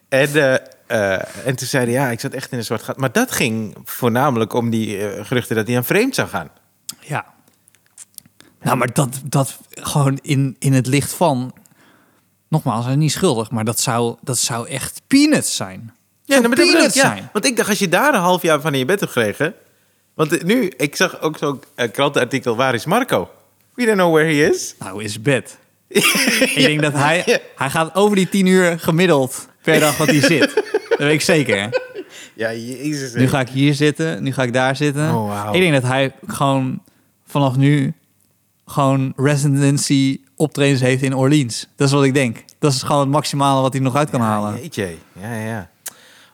[0.08, 0.54] En, eh,
[0.86, 2.96] eh, en toen zei hij, ja, ik zat echt in een zwart gat.
[2.96, 6.48] Maar dat ging voornamelijk om die eh, geruchten dat hij aan vreemd zou gaan.
[7.00, 7.26] Ja.
[8.60, 11.54] Nou, maar dat, dat gewoon in, in het licht van...
[12.48, 15.94] Nogmaals, hij is niet schuldig, maar dat zou, dat zou echt peanuts zijn.
[16.24, 17.00] Ja, nou, maar dat peanuts ja.
[17.00, 17.28] zijn.
[17.32, 19.54] Want ik dacht, als je daar een half jaar van in je bed hebt gelegen...
[20.20, 23.30] Want nu, ik zag ook zo'n eh, krantenartikel, waar is Marco?
[23.74, 24.74] We don't know where he is.
[24.78, 25.58] Nou, is bed.
[25.88, 27.22] ik denk dat hij...
[27.26, 27.38] Ja.
[27.56, 30.54] Hij gaat over die tien uur gemiddeld per dag wat hij zit.
[30.88, 31.80] Dat weet ik zeker.
[32.34, 33.14] Ja, jezus.
[33.14, 35.14] Nu ga ik hier zitten, nu ga ik daar zitten.
[35.14, 35.54] Oh, wauw.
[35.54, 36.82] Ik denk dat hij gewoon
[37.26, 37.94] vanaf nu...
[38.66, 41.68] gewoon residency optredens heeft in Orleans.
[41.76, 42.44] Dat is wat ik denk.
[42.58, 44.54] Dat is gewoon het maximale wat hij nog uit kan halen.
[44.54, 45.70] Jeetje, ja, ja.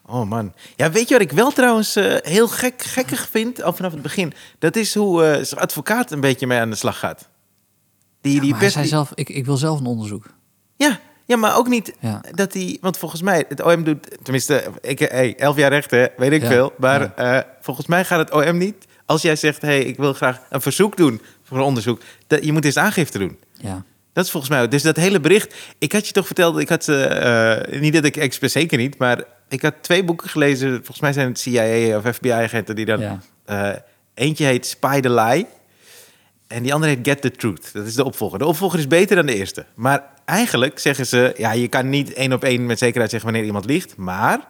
[0.09, 0.53] Oh man.
[0.77, 4.03] Ja, weet je wat ik wel trouwens eh, heel gek, gekkig vind, al vanaf het
[4.03, 4.33] begin?
[4.59, 7.29] Dat is hoe eh, zijn advocaat een beetje mee aan de slag gaat.
[8.21, 10.27] Die, die maar hij die- zelf, ik, ik wil zelf een onderzoek.
[10.77, 12.21] Ja, ja, maar ook niet Ja.
[12.35, 12.79] dat hij...
[12.81, 14.17] Want volgens mij, het OM doet...
[14.23, 16.73] Tenminste, ik, hey, elf jaar rechten, weet ik Ja, veel.
[16.79, 18.75] Maar eh, volgens mij gaat het OM niet...
[19.07, 22.01] Als jij zegt, hey, ik wil graag een verzoek doen voor een onderzoek...
[22.27, 23.39] Dat, je moet eerst aangifte doen.
[23.53, 23.85] Ja.
[24.17, 24.69] Dat is volgens mij...
[24.69, 25.55] Dus dat hele bericht...
[25.79, 26.59] Ik had je toch verteld...
[26.59, 28.99] Ik had, eh, niet dat ik expres zeker niet...
[28.99, 30.71] Maar ik had twee boeken gelezen.
[30.75, 33.01] Volgens mij zijn het CIA of FBI-agenten die dan...
[33.01, 33.21] Ja.
[33.45, 33.79] eh,
[34.15, 35.47] eentje heet Spy the Lie.
[36.47, 37.73] En die andere heet Get the Truth.
[37.73, 38.39] Dat is de opvolger.
[38.39, 39.65] De opvolger is beter dan de eerste.
[39.75, 41.35] Maar eigenlijk zeggen ze...
[41.37, 43.97] Ja, je kan niet één op één met zekerheid zeggen wanneer iemand liegt.
[43.97, 44.49] Maar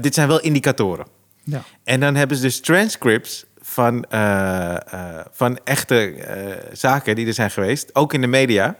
[0.00, 1.06] dit zijn wel indicatoren.
[1.44, 1.62] Ja.
[1.84, 7.34] En dan hebben ze dus transcripts van, eh, eh, van echte eh, zaken die er
[7.34, 7.94] zijn geweest.
[7.94, 8.76] Ook in de media.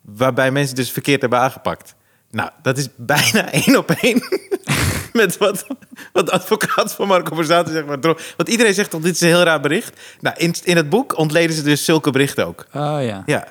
[0.00, 1.94] Waarbij mensen dus verkeerd hebben aangepakt.
[2.30, 4.22] Nou, dat is bijna één op één.
[5.12, 5.66] Met wat,
[6.12, 8.00] wat advocaat van Marco Borsato zeg maar.
[8.36, 10.00] Want iedereen zegt toch, dit is een heel raar bericht.
[10.20, 12.66] Nou, in, in het boek ontleden ze dus zulke berichten ook.
[12.72, 13.22] Oh ja.
[13.26, 13.48] Ja.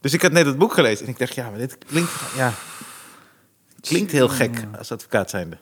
[0.00, 2.52] Dus ik had net het boek gelezen en ik dacht, ja, maar dit klinkt, ja,
[3.80, 5.58] klinkt heel gek als advocaat zijnde.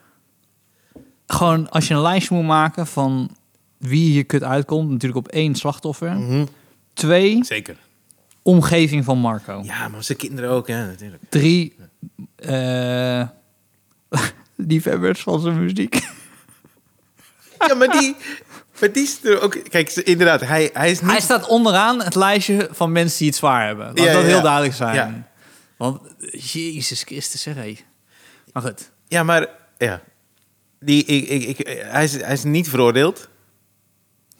[1.26, 3.36] Gewoon als je een lijstje moet maken van
[3.78, 4.90] wie hier kut uitkomt.
[4.90, 6.12] Natuurlijk op één slachtoffer.
[6.12, 6.44] Mhm.
[6.94, 7.76] Twee, Zeker.
[8.42, 9.62] omgeving van Marco.
[9.64, 11.22] Ja, maar zijn kinderen ook, ja, natuurlijk.
[11.28, 11.76] Drie,
[12.36, 13.22] eh
[14.56, 16.00] liefhebbers van zijn muziek.
[17.68, 18.16] Ja, maar die,
[18.80, 19.58] maar die is er ook.
[19.70, 21.10] Kijk, inderdaad, hij, hij is niet.
[21.10, 23.86] Hij staat onderaan het lijstje van mensen die het zwaar hebben.
[23.86, 24.42] Laat Ja, dat ja, heel ja.
[24.42, 24.94] duidelijk zijn.
[24.94, 25.28] Ja.
[25.76, 26.00] Want,
[26.52, 27.76] Jezus Christus, zeg hé.
[28.52, 28.90] Maar goed.
[29.08, 30.02] Ja, maar ja,
[30.80, 33.28] die, ik, ik, ik, hij, is, hij is niet veroordeeld.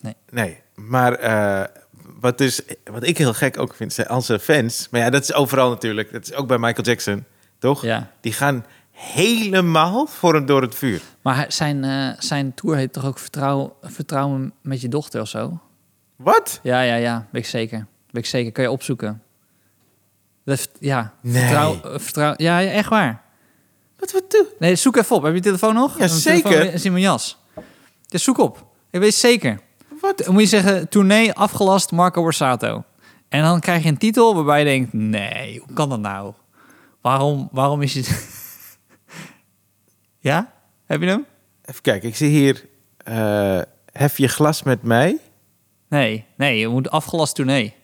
[0.01, 0.15] Nee.
[0.31, 1.65] Nee, maar eh,
[2.21, 4.89] wat, dus, wat ik heel gek ook vind, zijn onze fans.
[4.91, 6.13] Maar ja, dat is overal natuurlijk.
[6.13, 7.25] Dat is ook bij Michael Jackson,
[7.59, 7.83] toch?
[7.83, 8.11] Ja.
[8.21, 11.01] Die gaan helemaal voor hem door het vuur.
[11.23, 15.61] Maar zijn, eh, zijn tour heet toch ook vertrouwen, vertrouwen met je dochter of zo?
[16.17, 16.61] Wat?
[16.63, 17.27] Ja, ja, ja.
[17.31, 17.87] Weet ik zeker.
[18.11, 18.53] Weet ik zeker.
[18.53, 19.23] Kan je opzoeken.
[20.45, 21.15] Dat ja.
[21.21, 21.43] Nee.
[21.43, 23.23] Vertrouw, eh, vertrouw, ja, echt waar.
[23.99, 24.47] Wat wat doe?
[24.59, 25.23] Nee, zoek even op.
[25.23, 25.99] Heb je telefoon nog?
[25.99, 26.51] Ja, zeker.
[26.51, 27.39] telefoon is in mijn jas.
[28.09, 28.67] Dus zoek op.
[28.91, 29.61] Ik weet zeker.
[30.01, 30.19] Wat?
[30.19, 32.85] Dan moet je zeggen, tournee afgelast Marco Borsato.
[33.29, 36.33] En dan krijg je een titel waarbij je denkt, nee, hoe kan dat nou?
[37.01, 38.27] Waarom, waarom is je...
[40.29, 40.53] ja?
[40.87, 41.27] Heb je hem?
[41.65, 42.69] Even kijken, ik zie hier.
[42.97, 43.61] eh,
[43.93, 45.19] hef je glas met mij.
[45.89, 47.75] Nee, nee, je moet afgelast tournee.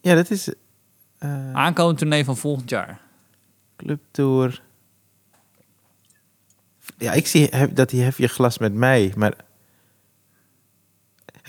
[0.00, 0.48] Ja, dat is
[1.18, 3.00] eh Aankomend tournee van volgend jaar.
[3.76, 4.62] Clubtour.
[6.98, 9.46] Ja, ik zie dat hij hef je glas met mij, maar...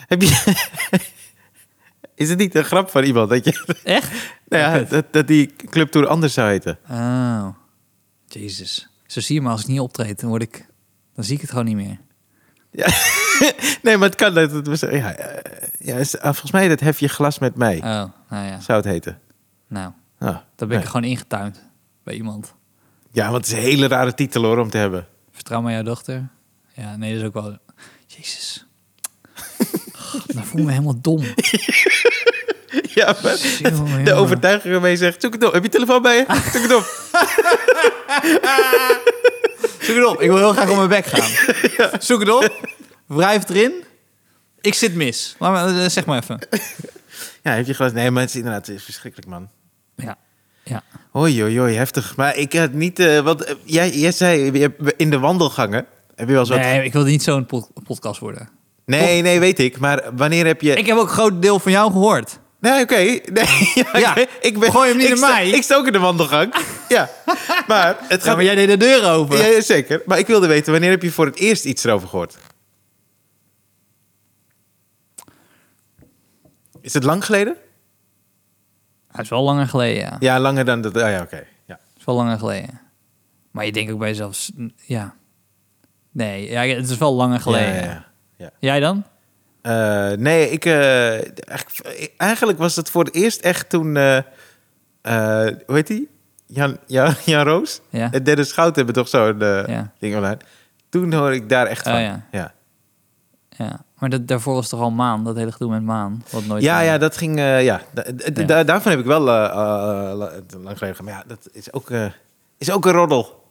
[0.08, 0.54] Heb je...
[2.16, 3.80] is het niet een grap van iemand dat je...
[3.84, 4.12] Echt?
[4.47, 6.78] nou ja, dat, dat die Clubtour anders zou heten?
[6.89, 7.47] Oh,
[8.28, 8.89] jezus.
[9.06, 10.66] Zo zie je maar als ik niet optreed, dan word ik...
[11.16, 11.97] Dan zie ik het gewoon niet meer.
[13.82, 14.34] Nee, maar het kan.
[14.34, 17.78] Dat, het ja, eh, ja, is- ah, volgens mij dat hef je glas met mij,
[17.78, 17.84] Oh,
[18.30, 18.60] nou ja.
[18.60, 19.20] zou het heten.
[19.68, 21.64] Nou, Ah, dan ben ik gewoon ingetuind
[22.04, 22.54] bij iemand.
[23.12, 25.08] Ja, want het is een hele rare titel hoor om te hebben.
[25.32, 26.28] Vertrouw maar jouw dochter.
[26.74, 27.58] Ja, nee, dat is ook wel...
[28.08, 28.66] Jezus.
[30.26, 31.24] Dan voel ik me helemaal dom.
[32.93, 35.53] Ja, maar Jongen, de overtuiging waarmee je zegt, zoek het op.
[35.53, 36.26] Heb je telefoon bij je?
[36.53, 36.84] Zoek het op.
[39.82, 40.22] Zoek het op.
[40.22, 41.30] Ik wil heel graag op mijn bek gaan.
[41.99, 42.68] Zoek het op.
[43.05, 43.74] Wrijf erin.
[44.62, 45.36] Ik zit mis.
[45.39, 46.39] Maar, maar, eh, zeg maar even.
[47.43, 47.91] Ja, heb je glas?
[47.91, 49.49] Nee, maar het is inderdaad het is verschrikkelijk, man.
[49.95, 50.18] Ja.
[50.64, 50.84] Ja.
[51.12, 52.16] Hoi, hoi, hoi, heftig.
[52.16, 52.99] Maar ik had niet...
[52.99, 54.51] eh want eh, jij, jij zei
[54.97, 55.86] in de wandelgangen...
[56.16, 56.60] Heb je wel eens wat...
[56.60, 58.49] Nee, ik wilde niet zo'n pod- podcast worden.
[58.89, 59.79] Nee, nee, weet ik.
[59.79, 60.73] Maar wanneer heb je...
[60.75, 62.39] Ik heb ook een groot deel van jou gehoord.
[62.59, 62.95] Nee, oké.
[62.95, 63.21] Nee,
[63.75, 64.25] ja, Ja, oké.
[64.41, 65.49] ik ben, gooi hem niet ik naar sta- mij.
[65.49, 66.55] Ik sta ook in de wandelgang.
[66.89, 67.09] ja.
[67.67, 68.35] Maar het Ja, gaat...
[68.35, 69.37] maar jij deed de deur open.
[69.37, 70.01] Ja, zeker.
[70.05, 72.37] Maar ik wilde weten, wanneer heb je voor het eerst iets erover gehoord?
[76.81, 77.55] Is het lang geleden?
[79.11, 80.15] Het is wel langer geleden, ja.
[80.19, 80.95] Ja, langer dan dat.
[80.95, 81.43] Oh ja, oké.
[81.65, 81.79] Ja.
[81.89, 82.81] Het is wel langer geleden.
[83.51, 85.15] Maar je denkt ook bij jezelf, ja.
[86.11, 87.75] Nee, ja, het is wel langer geleden.
[87.75, 88.09] Ja, ja,
[88.39, 88.49] ja.
[88.59, 89.03] Jij dan?
[89.61, 91.11] Eh, nee, ik, eh,
[91.49, 94.19] eigenlijk, eigenlijk was het voor het eerst echt toen, eh,
[95.65, 96.09] hoe heet die?
[96.45, 97.81] Jan, Jan, Jan Roos?
[97.89, 98.07] Ja.
[98.11, 99.91] Het derde schout hebben toch zo'n Ja.
[99.99, 100.37] ding online.
[100.89, 102.01] Toen hoor ik daar echt Oh, van.
[102.01, 102.25] ja.
[102.31, 102.53] ja.
[103.49, 103.79] Ja.
[103.97, 106.23] Maar dat, daarvoor was toch al maan, dat hele gedoe met maan.
[106.29, 107.39] Wat nooit Ja, ja, dat ging.
[107.39, 107.81] ja.
[107.93, 108.45] Da- da- Ja.
[108.45, 110.13] da- daarvan heb ik wel la-
[110.61, 111.03] lang geleden.
[111.03, 111.89] Maar ja, dat is ook,
[112.57, 113.43] is ook een roddel.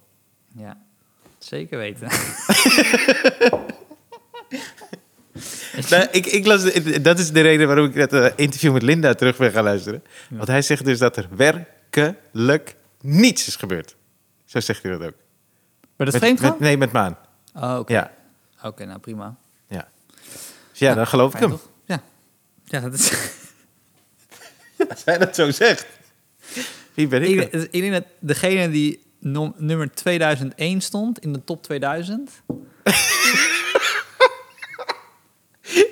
[0.55, 0.76] Ja,
[1.39, 2.09] zeker weten.
[5.91, 6.63] Nou, ik, ik las,
[7.03, 10.03] dat is de reden waarom ik dat eh, interview met Linda terug ben gaan luisteren.
[10.31, 13.97] Want hij zegt dus dat er werkelijk niets is gebeurd.
[14.45, 15.15] Zo zegt hij dat ook.
[15.97, 17.17] Maar dat Met- vreemd met, Nee, met maan.
[17.55, 17.93] Oh, oké.
[17.93, 18.13] Ja,
[18.63, 19.37] Oké, nou prima.
[19.69, 19.89] ja.
[20.71, 21.51] Dus ja, dan geloof ik hem.
[21.51, 21.69] toch?
[21.85, 22.03] Ja.
[22.65, 23.13] Ja, dat is...
[24.91, 25.87] Als hij dat zo zegt.
[26.95, 27.29] Wie ben ik?
[27.29, 27.61] ik, dan?
[27.71, 29.03] ik denk dat degene die
[29.57, 32.31] nummer 2001 stond in de top 2000...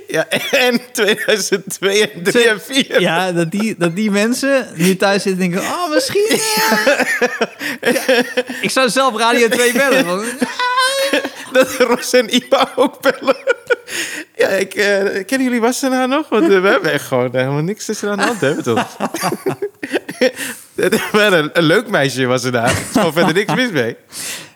[0.09, 0.29] Ja,
[0.69, 3.01] en 2002 en 3 en 4.
[3.01, 5.69] Ja, dat die, dat die mensen nu thuis zitten en denken...
[5.71, 6.39] Oh, misschien...
[6.57, 6.97] Ja.
[8.61, 10.07] Ik zou zelf Radio 2 bellen.
[10.07, 10.25] want-
[11.53, 13.37] Dat Ros en Ipa ook bellen.
[14.37, 16.29] Ja, ik, eh, kennen jullie Wassenaar nog?
[16.29, 18.41] Want eh, we hebben echt gewoon helemaal niks tussen aan de hand.
[18.41, 18.67] Het
[21.13, 22.65] was een, een leuk meisje was er daar.
[22.65, 23.97] Er is gewoon verder niks mis mee.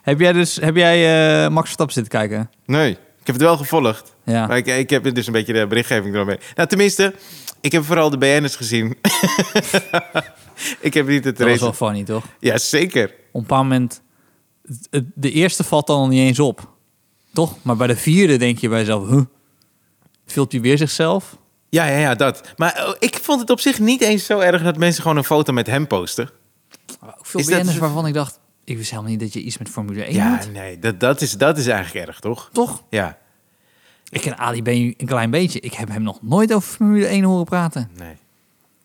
[0.02, 0.98] Heb jij dus heb jij
[1.44, 2.50] eh, Max Verstappen zitten kijken?
[2.66, 2.98] Nee,
[3.30, 4.14] heb het wel gevolgd.
[4.24, 4.46] Ja.
[4.46, 6.40] Maar ik, ik heb dus een beetje de berichtgeving eromheen.
[6.54, 7.14] Nou, tenminste,
[7.60, 8.96] ik heb vooral de BN'ers gezien.
[10.80, 11.60] ik heb niet het Dat was race...
[11.60, 12.24] wel funny, toch?
[12.40, 13.04] Ja, zeker.
[13.04, 14.02] Op een bepaald moment...
[15.14, 16.68] De eerste valt dan niet eens op.
[17.32, 17.56] Toch?
[17.62, 19.08] Maar bij de vierde denk je bij jezelf...
[19.08, 19.22] Huh?
[20.26, 21.36] Vult hij weer zichzelf?
[21.68, 22.52] Ja, ja, ja, dat.
[22.56, 25.24] Maar oh, ik vond het op zich niet eens zo erg dat mensen gewoon een
[25.24, 26.30] foto met hem posten.
[27.06, 28.38] Ook veel Is dat- BN'ers waarvan ik dacht...
[28.64, 31.32] Ik wist helemaal niet dat je iets met Formule 1 Ja, nee, dat, dat, is,
[31.32, 32.48] dat is eigenlijk erg, toch?
[32.52, 32.82] Toch?
[32.90, 33.18] Ja,
[34.10, 35.60] Ik ken Ali B een klein beetje.
[35.60, 37.90] Ik heb hem nog nooit over Formule 1 horen praten.
[37.96, 38.16] nee.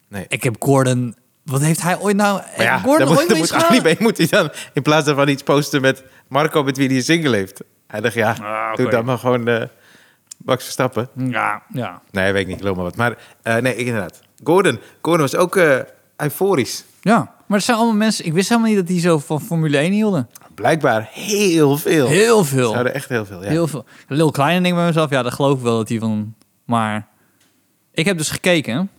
[0.08, 0.26] nee.
[0.28, 1.16] Ik heb Gordon...
[1.44, 2.42] Wat heeft hij ooit nou...
[2.58, 3.54] Maar ja, Gordon dan moet, ooit dan moet?
[3.54, 6.96] Ali B moet hij dan in plaats daarvan iets posten met Marco met wie hij
[6.96, 7.62] een single heeft.
[7.88, 9.70] Hij dacht, ja, Ah, doe dan maar gewoon de
[10.38, 11.10] Max Verstappen.
[11.16, 12.02] Ja, ja.
[12.12, 12.96] Nee, weet ik niet, ik geloof maar wat.
[12.96, 14.22] Maar eh, nee, ik inderdaad.
[14.44, 15.80] Gordon, Gordon was ook eh,
[16.18, 16.84] euforisch.
[17.06, 18.26] Ja, maar het zijn allemaal mensen...
[18.26, 20.30] Ik wist helemaal niet dat die zo van Formule 1 hielden.
[20.56, 22.08] Blijkbaar heel veel.
[22.08, 22.74] Heel veel.
[22.74, 23.50] hadden echt heel veel, ja.
[23.50, 23.86] Heel veel.
[24.08, 26.36] Lil Kleine denk ik bij mezelf, ja, dat geloof ik wel dat hij van...
[26.64, 27.08] Maar
[27.92, 28.90] ik heb dus gekeken.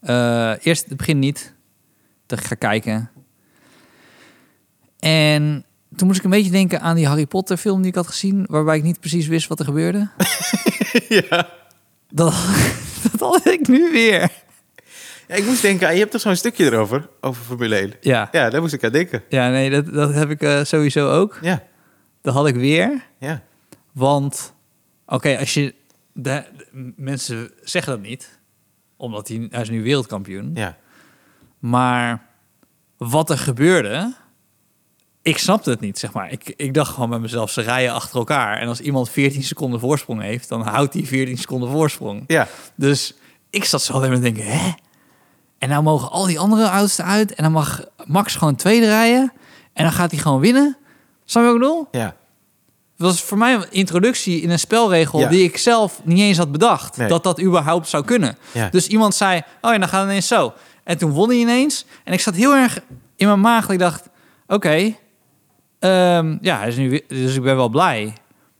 [0.00, 1.54] Eh, eerst het begin niet.
[2.26, 3.10] Ik ga kijken.
[4.98, 5.64] En
[5.96, 8.44] toen moest ik een beetje denken aan die Harry Potter film die ik had gezien...
[8.48, 10.08] waarbij ik niet precies wist wat er gebeurde.
[11.28, 11.48] ja.
[12.08, 12.34] Dat,
[13.10, 14.41] dat had ik nu weer.
[15.32, 17.92] Ja, Ik moest denken, je hebt toch zo'n stukje erover, over Formule 1?
[18.00, 19.22] Ja, Ja, daar moest ik aan denken.
[19.28, 21.38] ja nee, dat, dat heb ik eh, sowieso ook.
[21.42, 21.62] Ja,
[22.22, 23.02] Dat had ik weer.
[23.18, 23.42] ja.
[23.92, 24.54] Want,
[25.06, 25.74] oké, als je...
[26.14, 28.38] De, de- mensen zeggen dat niet.
[28.96, 30.50] Omdat hij, hij is nu wereldkampioen.
[30.54, 30.76] ja.
[31.58, 32.26] Maar
[32.96, 34.14] wat er gebeurde...
[35.22, 36.30] Ik snapte het niet, zeg maar.
[36.32, 38.58] Ik, ik dacht gewoon bij mezelf, ze rijden achter elkaar.
[38.58, 40.48] En als iemand 14 seconden voorsprong heeft...
[40.48, 42.24] dan houdt hij 14 seconden voorsprong.
[42.26, 43.14] Ja, Dus
[43.50, 44.72] ik zat zo alleen maar te denken, hè?
[45.62, 47.34] En nou mogen al die andere auto's eruit.
[47.34, 49.32] En dan mag Max gewoon tweede rijden.
[49.72, 50.76] En dan gaat hij gewoon winnen.
[51.24, 51.88] Snap je wat ik bedoel?
[51.90, 52.14] Ja.
[52.96, 55.28] Dat was voor mij een introductie in een spelregel Ja.
[55.28, 56.96] die ik zelf niet eens had bedacht.
[56.96, 57.08] Nee.
[57.08, 58.36] Dat dat überhaupt zou kunnen.
[58.52, 58.68] Ja.
[58.68, 60.52] Dus iemand zei, oh ja, dan gaat het ineens zo.
[60.84, 61.84] En toen won hij ineens.
[62.04, 62.78] En ik zat heel erg
[63.16, 63.68] in mijn maag.
[63.68, 64.08] Ik dacht,
[64.46, 64.94] oké,
[65.78, 68.12] ehm, ja, hij is nu weer, dus ik ben wel blij.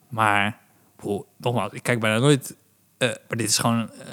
[0.09, 0.59] Maar,
[1.39, 2.57] nogmaals, ik kijk bijna nooit.
[2.99, 4.07] eh, maar dit is gewoon, eh,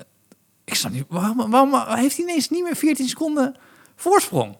[0.70, 3.56] ik snap niet, waarom, waarom heeft hij ineens niet meer 14 seconden
[3.96, 4.58] voorsprong?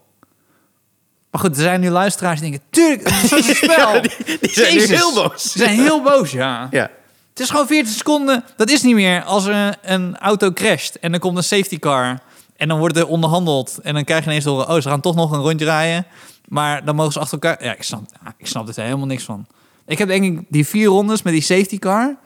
[1.32, 3.94] Maar goed, er zijn nu luisteraars die denken, tuurlijk, zo'n spel.
[3.94, 5.52] Ja, die, die zijn nu heel boos.
[5.52, 6.68] Ze zijn heel boos, ja.
[6.72, 6.92] Ja.
[7.30, 8.44] Het is gewoon 14 seconden.
[8.56, 11.80] Dat is niet meer als er een, een auto crasht en er komt een safety
[11.80, 12.20] car.
[12.56, 13.80] En dan wordt er onderhandeld.
[13.84, 16.06] En dan krijg je ineens door, oh, ze gaan toch nog een rondje rijden.
[16.48, 17.64] Maar dan mogen ze achter elkaar.
[17.64, 19.48] Ja, ik snap, ja, ik snap er helemaal niks van.
[19.86, 22.18] Ik heb denk ik die vier rondes met die safety car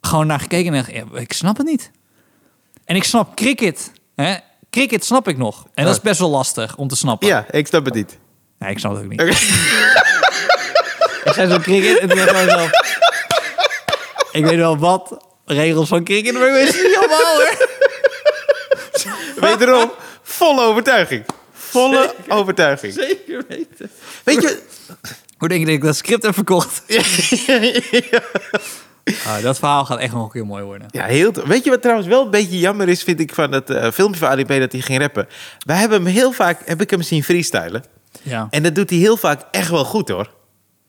[0.00, 1.90] gewoon naar gekeken en dacht, ja, ik snap het niet.
[2.86, 3.92] En ik snap cricket.
[4.14, 4.36] Hè?
[4.70, 5.66] Cricket snap ik nog.
[5.74, 7.28] En dat is best wel lastig om te snappen.
[7.28, 8.18] ja, ik snap het niet.
[8.58, 9.20] Nee, ik snap het ook niet.
[9.20, 9.30] Oké.
[11.24, 12.68] Ik zei zo cricket en toen dacht ik zo...
[14.32, 17.68] Ik weet wel wat regels van cricket, maar ik weet het niet allemaal hoor.
[19.50, 21.24] Wederom, volle overtuiging.
[21.52, 22.92] Volle overtuiging.
[22.92, 23.90] Zeker weten.
[24.24, 24.62] Weet je...
[25.38, 26.82] Hoe denk je dat ik dat script heb verkocht?
[29.26, 30.88] Ah, dat verhaal gaat echt nog een keer mooi worden.
[30.90, 33.70] Ja, heel Weet je wat trouwens wel een beetje jammer is, vind ik, van het
[33.70, 35.28] eh, filmpje van B dat hij ging rappen?
[35.58, 37.84] Wij hebben hem heel vaak, heb ik hem zien freestylen.
[38.22, 38.46] Ja.
[38.50, 40.34] En dat doet hij heel vaak echt wel goed hoor.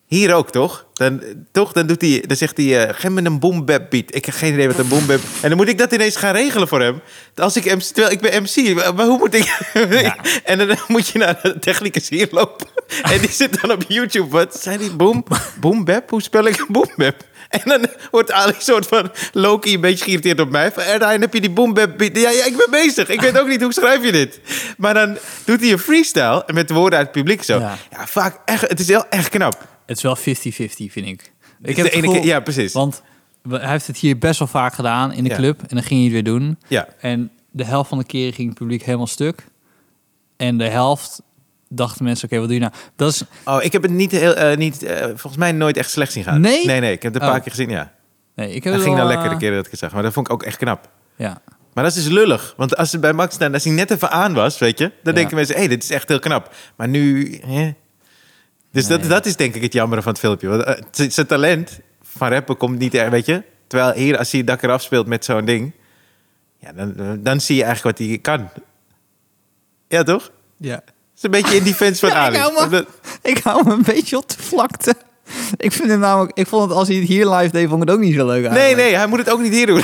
[0.07, 0.85] Hier ook, toch?
[0.93, 1.71] Dan, eh, toch?
[1.71, 4.15] dan, doet hij, dan zegt hij, eh geef me een boom bap beat.
[4.15, 5.19] Ik heb geen idee wat een boom bap...
[5.41, 7.01] En dan moet ik dat ineens gaan regelen voor hem.
[7.35, 9.71] Als ik MC, terwijl ik ben MC, maar hoe moet ik...
[10.43, 12.67] en dan moet je naar de technicus hier lopen.
[13.01, 14.29] en die zit dan op YouTube.
[14.29, 15.25] Wat zijn die boom?
[16.07, 17.15] Hoe spel ik boom bap?
[17.49, 20.71] En dan wordt Ali soort van Loki een beetje geïrriteerd op mij.
[20.71, 22.01] Van, Erdijn, heb je die boom bap?
[22.01, 23.07] Ja, ja, ik ben bezig.
[23.09, 24.39] Ik weet ook niet, hoe schrijf je dit?
[24.77, 26.43] Maar dan doet hij een freestyle.
[26.45, 27.59] En met de woorden uit het publiek zo.
[27.59, 27.77] Ja.
[27.91, 28.61] Ja, vaak echt...
[28.69, 29.67] Het is heel echt knap.
[29.85, 31.01] Het is wel 50-50, vind ik.
[31.01, 31.31] Ik
[31.61, 32.73] de heb het ene gevoel- keer- ja, precies.
[32.73, 33.01] Want
[33.49, 35.35] hij heeft het hier best wel vaak gedaan in de Ja.
[35.35, 35.59] club.
[35.61, 36.57] En dan ging hij het weer doen.
[36.67, 36.87] Ja.
[36.99, 39.43] En de helft van de keren ging het publiek helemaal stuk.
[40.37, 41.21] En de helft
[41.69, 42.73] dachten mensen, oké, wat doe je nou?
[42.95, 45.89] Dat is, Oh, ik heb het niet, heel, eh, niet eh, volgens mij nooit echt
[45.89, 46.41] slecht zien gaan.
[46.41, 46.65] Nee?
[46.65, 46.91] Nee, nee.
[46.91, 47.43] Ik heb het een paar Oh.
[47.43, 47.93] keer gezien, ja.
[48.35, 49.93] nee, ik heb Dat ging wel, nou lekker de eh, keren dat ik het zag.
[49.93, 50.89] Maar dat vond ik ook echt knap.
[51.15, 51.41] Ja.
[51.73, 52.53] Maar dat is dus lullig.
[52.57, 54.83] Want als ze bij Max staan, als hij net even aan was, weet je...
[54.85, 55.11] dan Ja.
[55.11, 56.55] denken mensen, hé, hey, dit is echt heel knap.
[56.75, 57.33] Maar nu...
[57.45, 57.73] Hè?
[58.71, 58.97] Dus Nee.
[58.97, 60.47] dat, dat is denk ik het jammere van het filmpje.
[60.47, 60.75] Want, eh,
[61.09, 63.43] zijn talent van rappen komt niet echt, weet je...
[63.67, 65.71] Terwijl hier, als hij het dak eraf speelt met zo'n ding...
[66.59, 68.49] Ja, dan, dan zie je eigenlijk wat hij kan.
[69.87, 70.31] Ja, toch?
[70.57, 70.81] ja.
[71.21, 72.37] Het is een beetje in defense van Ja, ik Ali.
[72.37, 72.85] hou me- Omdat-
[73.21, 74.95] Ik hou me een beetje op de vlakte.
[75.57, 77.87] Ik vind het namelijk, ik vond het als hij het hier live deed, vond ik
[77.89, 78.77] het ook niet zo leuk Nee, eigenlijk.
[78.77, 79.77] nee, hij moet het ook niet hier doen.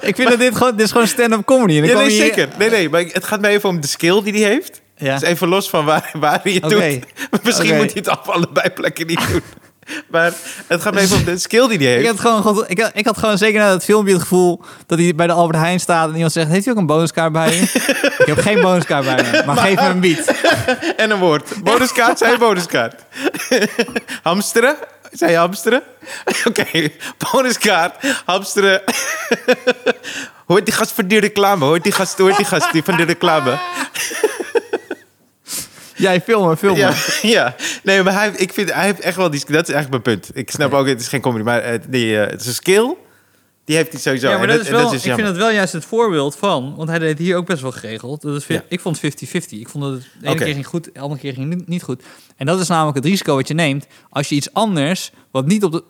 [0.00, 1.74] Ik vind dat dit gewoon, dit is gewoon stand-up comedy.
[1.74, 2.48] En dan Ja, nee, hier- zeker.
[2.58, 4.80] Nee, nee, maar het gaat mij even om de skill die hij heeft.
[4.96, 5.18] Ja.
[5.18, 6.82] Dus even los van waar, waar hij het doet.
[7.44, 9.42] Misschien moet hij het op allebei plekken niet doen.
[10.10, 10.32] Maar
[10.66, 12.18] het gaat even om de skill die hij Ik heeft.
[12.18, 15.14] had, gewoon, ik, had, ik had gewoon zeker na dat filmpje het gevoel dat hij
[15.14, 17.60] bij de Albert Heijn staat en iemand zegt: Heeft u ook een bonuskaart bij je?
[18.18, 20.26] ik heb geen bonuskaart bij me, maar, geef me een beat.
[20.96, 21.62] En een woord.
[21.62, 22.94] Bonuskaart, zei bonuskaart.
[24.22, 24.76] hamsteren?
[25.12, 25.82] Zei hamsteren?
[26.48, 26.88] Oké,
[27.32, 28.82] bonuskaart, hamsteren.
[30.46, 31.64] Hoort die gast van de reclame?
[31.64, 33.58] Hoort die gast, hoort die gast die van de reclame?
[35.98, 36.78] Jij filmen, filmen.
[36.80, 37.54] Ja, ja.
[37.82, 39.40] Nee, maar hij, ik vind, hij heeft echt wel die...
[39.48, 40.36] Dat is eigenlijk mijn punt.
[40.36, 42.94] Ik snap ook, het is geen comedy, maar eh, die, eh, het is een skill.
[43.64, 44.28] Die heeft hij sowieso.
[44.28, 46.98] Ja, maar dat is wel, ik vind het wel juist het voorbeeld van, want hij
[46.98, 48.22] deed hier ook best wel geregeld.
[48.22, 48.62] Dat is, Ja.
[48.68, 49.00] Ik vond 50-50.
[49.48, 51.82] Ik vond dat het de ene keer ging goed, de andere keer ging niet- niet
[51.82, 52.02] goed.
[52.36, 55.64] En dat is namelijk het risico wat je neemt als je iets anders, wat niet
[55.64, 55.82] op, de,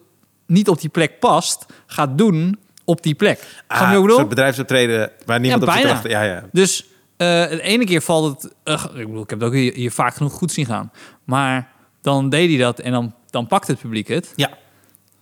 [0.47, 3.41] niet op die plek past, gaat doen op die plek.
[3.67, 4.17] Ah, ik een bedoel?
[4.17, 6.01] soort bedrijfsoptreden waar niemand Ja, op bijna.
[6.09, 6.45] Ja, ja.
[6.53, 6.85] Dus
[7.19, 8.53] eh de ene keer valt het...
[8.65, 10.93] eh, ik bedoel, ik heb het ook hier, hier vaak genoeg goed zien gaan.
[11.25, 11.71] Maar
[12.03, 14.33] dan deed hij dat en dan, dan pakte het publiek het.
[14.37, 14.51] Ja.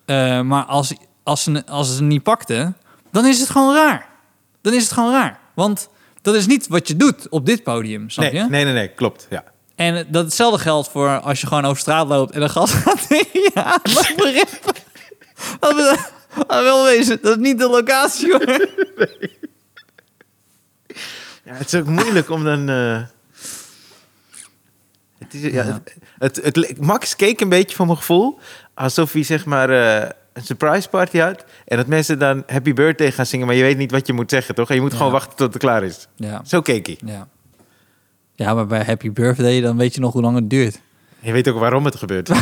[0.05, 0.92] Eh, maar als,
[1.22, 2.72] als, ze, als ze het niet pakte,
[3.12, 4.09] dan is het gewoon raar.
[4.61, 5.38] Dan is het gewoon raar.
[5.55, 5.88] Want
[6.22, 8.49] dat is niet wat je doet op dit podium, snap Nee, je?
[8.49, 9.26] nee, nee, nee, klopt.
[9.30, 9.44] Ja.
[9.74, 13.07] En dat hetzelfde geldt voor als je gewoon over straat loopt en een gast gaat
[13.09, 14.74] rippen.
[15.61, 16.14] Dat is-
[16.47, 18.68] dat wil wezen, dat is niet de locatie hoor.
[21.47, 22.68] Ja, het is ook moeilijk om dan...
[22.68, 23.03] eh,
[25.18, 25.82] Het is, ja.
[26.18, 28.38] Het, het, Max keek een beetje voor mijn gevoel
[28.74, 31.44] alsof hij zeg maar eh, een surprise party had.
[31.64, 34.30] En dat mensen dan happy birthday gaan zingen, maar je weet niet wat je moet
[34.30, 34.68] zeggen, toch?
[34.68, 34.97] En je moet Ja.
[34.97, 36.07] gewoon wachten tot het klaar is.
[36.16, 36.40] Ja.
[36.44, 36.99] Zo keek hij.
[37.05, 37.28] Ja.
[38.34, 40.80] ja, maar bij Happy Birthday dan weet je nog hoe lang het duurt.
[41.20, 42.28] Je weet ook waarom het gebeurt.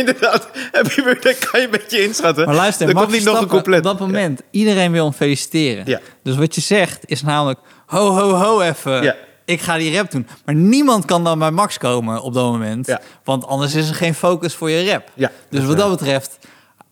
[0.00, 0.48] je inderdaad.
[0.72, 2.46] Happy birthday kan je een beetje inschatten.
[2.46, 3.78] Maar luister, er Max komt niet nog een couplet.
[3.78, 5.82] Op dat moment, iedereen wil hem feliciteren.
[5.86, 6.00] Ja.
[6.22, 9.02] Dus wat je zegt is namelijk, ho, ho, ho even.
[9.02, 9.16] Ja.
[9.44, 10.26] Ik ga die rap doen.
[10.44, 12.96] Maar niemand kan dan bij Max komen op dat moment.
[13.24, 15.10] Want anders is er geen focus voor je rap.
[15.14, 16.38] Ja, dus dat wat dat betreft,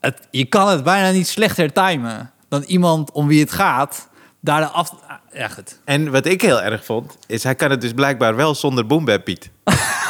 [0.01, 2.31] het, je kan het bijna niet slechter timen...
[2.49, 4.09] dan iemand om wie het gaat,
[4.41, 4.95] daar de af...
[5.33, 5.79] Ja, goed.
[5.85, 9.05] En wat ik heel erg vond, is hij kan het dus blijkbaar wel zonder Boom
[9.05, 9.51] Bap Piet.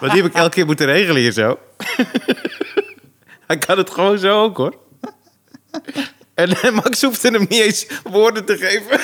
[0.00, 1.58] Want die heb ik elke keer moeten regelen hier zo.
[3.46, 4.74] hij kan het gewoon zo ook hoor.
[6.34, 9.00] En Max hoefde hem niet eens woorden te geven.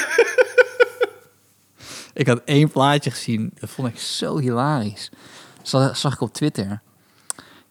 [2.15, 5.11] Ik had één plaatje gezien, dat vond ik zo hilarisch.
[5.63, 6.81] Zag, zag ik op Twitter.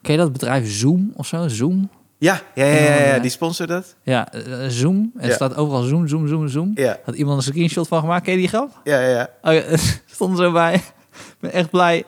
[0.01, 1.47] Ken je dat bedrijf Zoom of zo?
[1.47, 1.89] Zoom?
[2.17, 3.95] Ja, ja, ja, ja, die sponsor dat.
[4.03, 5.11] Ja, eh, Zoom.
[5.17, 5.33] Er Ja.
[5.33, 6.71] staat overal Zoom, Zoom, Zoom, Zoom.
[6.75, 6.99] Ja.
[7.05, 8.23] Had iemand een screenshot van gemaakt.
[8.23, 8.81] Ken je die grap?
[8.83, 9.29] Ja, ja, ja.
[9.41, 10.73] Oh ja, stond er zo bij.
[10.73, 12.03] Ik ben echt blij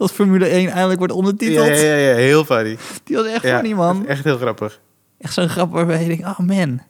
[0.00, 1.66] dat Formule 1 eindelijk wordt ondertiteld.
[1.66, 2.76] Ja, ja, ja, heel funny.
[3.04, 4.06] Die was echt funny, man.
[4.06, 4.80] Echt heel grappig.
[5.18, 6.80] Echt zo'n grap waarbij je denkt, oh man.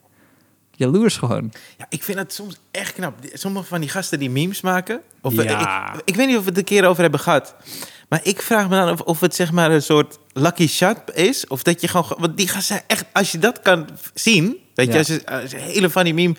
[0.71, 1.53] Jaloers gewoon.
[1.79, 3.15] Ja, ik vind het soms echt knap.
[3.33, 5.01] Sommige van die gasten die memes maken.
[5.23, 5.93] Of, Ja.
[5.95, 7.55] ik, ik weet niet of we het een keer over hebben gehad.
[8.09, 11.47] Maar ik vraag me dan of, of het zeg maar een soort lucky shot is.
[11.47, 12.17] Of dat je gewoon...
[12.19, 13.05] Want die gasten echt...
[13.13, 14.57] Als je dat kan zien...
[14.75, 16.35] Weet je, als je als je hele funny meme...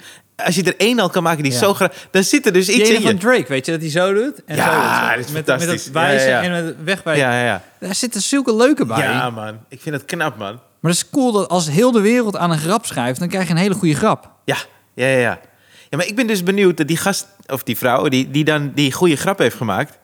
[0.46, 1.58] Als je er één al kan maken die Ja.
[1.58, 2.08] zo graag...
[2.12, 3.08] Dan zit er dus iets in je.
[3.08, 4.44] van Drake, weet je, dat hij zo doet?
[4.46, 5.10] En Ja, zo doet.
[5.18, 5.84] dat is met, met fantastisch.
[5.84, 7.26] het wijzen Ja, en met het wegwijzen.
[7.28, 7.62] Ja, ja, ja.
[7.80, 9.00] Daar zitten zulke leuke bij.
[9.00, 9.60] Ja, man.
[9.70, 10.52] Ik vind het knap, man.
[10.80, 13.46] Maar dat is cool dat als heel de wereld aan een grap schrijft, dan krijg
[13.46, 14.30] je een hele goede grap.
[14.46, 14.58] Ja,
[14.94, 15.40] ja, ja, ja.
[15.90, 18.72] Ja, maar ik ben dus benieuwd dat die gast, of die vrouw, die, die dan
[18.76, 19.98] die goede grap heeft gemaakt.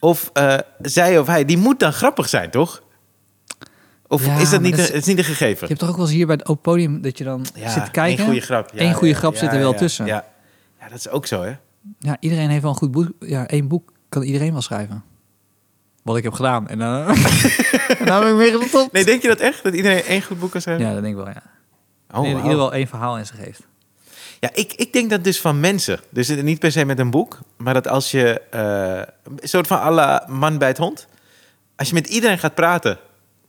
[0.00, 2.82] Of eh, zij of hij, die moet dan grappig zijn, toch?
[4.14, 5.68] Of Ja, is dat niet, dat een, het is niet een Je gegeven?
[5.68, 7.90] hebt toch ook wel eens hier bij het podium dat je dan Ja, zit te
[7.90, 8.18] kijken?
[8.18, 8.70] één goede grap.
[8.74, 10.06] Ja, Eén goede grap zit er wel tussen.
[10.06, 10.24] Ja.
[10.80, 11.52] ja, dat is ook zo, hè?
[11.98, 13.10] Ja, iedereen heeft wel een goed boek.
[13.20, 15.02] Ja, één boek kan iedereen wel schrijven.
[16.02, 16.68] Wat ik heb gedaan.
[16.68, 17.06] En dan,
[17.98, 18.92] en dan heb ik weer gestopt.
[18.92, 19.62] Nee, denk je dat echt?
[19.62, 20.86] Dat iedereen één goed boek kan schrijven?
[20.86, 21.42] Ja, dat denk ik wel, ja.
[22.10, 22.36] Oh, wauw.
[22.42, 23.60] ieder wel één verhaal in zich heeft.
[24.40, 26.00] Ja, ik, ik denk dat dus van mensen.
[26.10, 27.38] Dus het- niet per se met een boek.
[27.56, 28.40] Maar dat als je...
[28.50, 31.06] eh, een soort van à la man bij het hond.
[31.76, 32.98] Als je met iedereen gaat praten...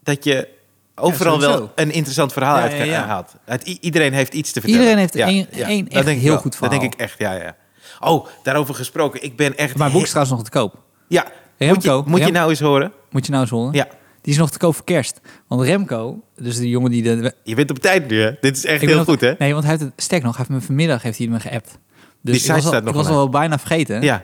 [0.03, 0.47] Dat je
[0.96, 3.06] overal wel een interessant verhaal Ja, uit ja, kan ja.
[3.06, 3.34] haalt.
[3.46, 4.84] Het, i- iedereen heeft iets te vertellen.
[4.86, 5.16] Iedereen heeft
[5.52, 6.38] één- één dat echt ik heel wel.
[6.41, 6.80] goed Dat verhaal.
[6.80, 7.56] denk ik echt, ja, ja.
[8.00, 9.24] Oh, daarover gesproken.
[9.24, 9.78] Ik ben echt...
[9.78, 10.84] Maar boek is trouwens nog te koop.
[11.08, 12.91] Ja, moet je, Remco, moet je nou eens horen?
[13.12, 13.74] Moet je nou eens horen?
[13.74, 13.88] Ja.
[14.22, 15.20] Die is nog te koop voor kerst.
[15.48, 17.34] Want Remco, dus de jongen die de...
[17.43, 18.32] Je bent op tijd nu, hè?
[18.41, 19.34] Dit is echt Ik heel goed, hè?
[19.38, 20.04] Nee, want hij heeft het...
[20.04, 21.68] Sterk nog, hij heeft me vanmiddag heeft hij me geappt.
[21.70, 21.78] Dus
[22.22, 23.22] Die ik site was, al, staat ik nog was online.
[23.22, 24.02] al bijna vergeten.
[24.02, 24.24] Ja,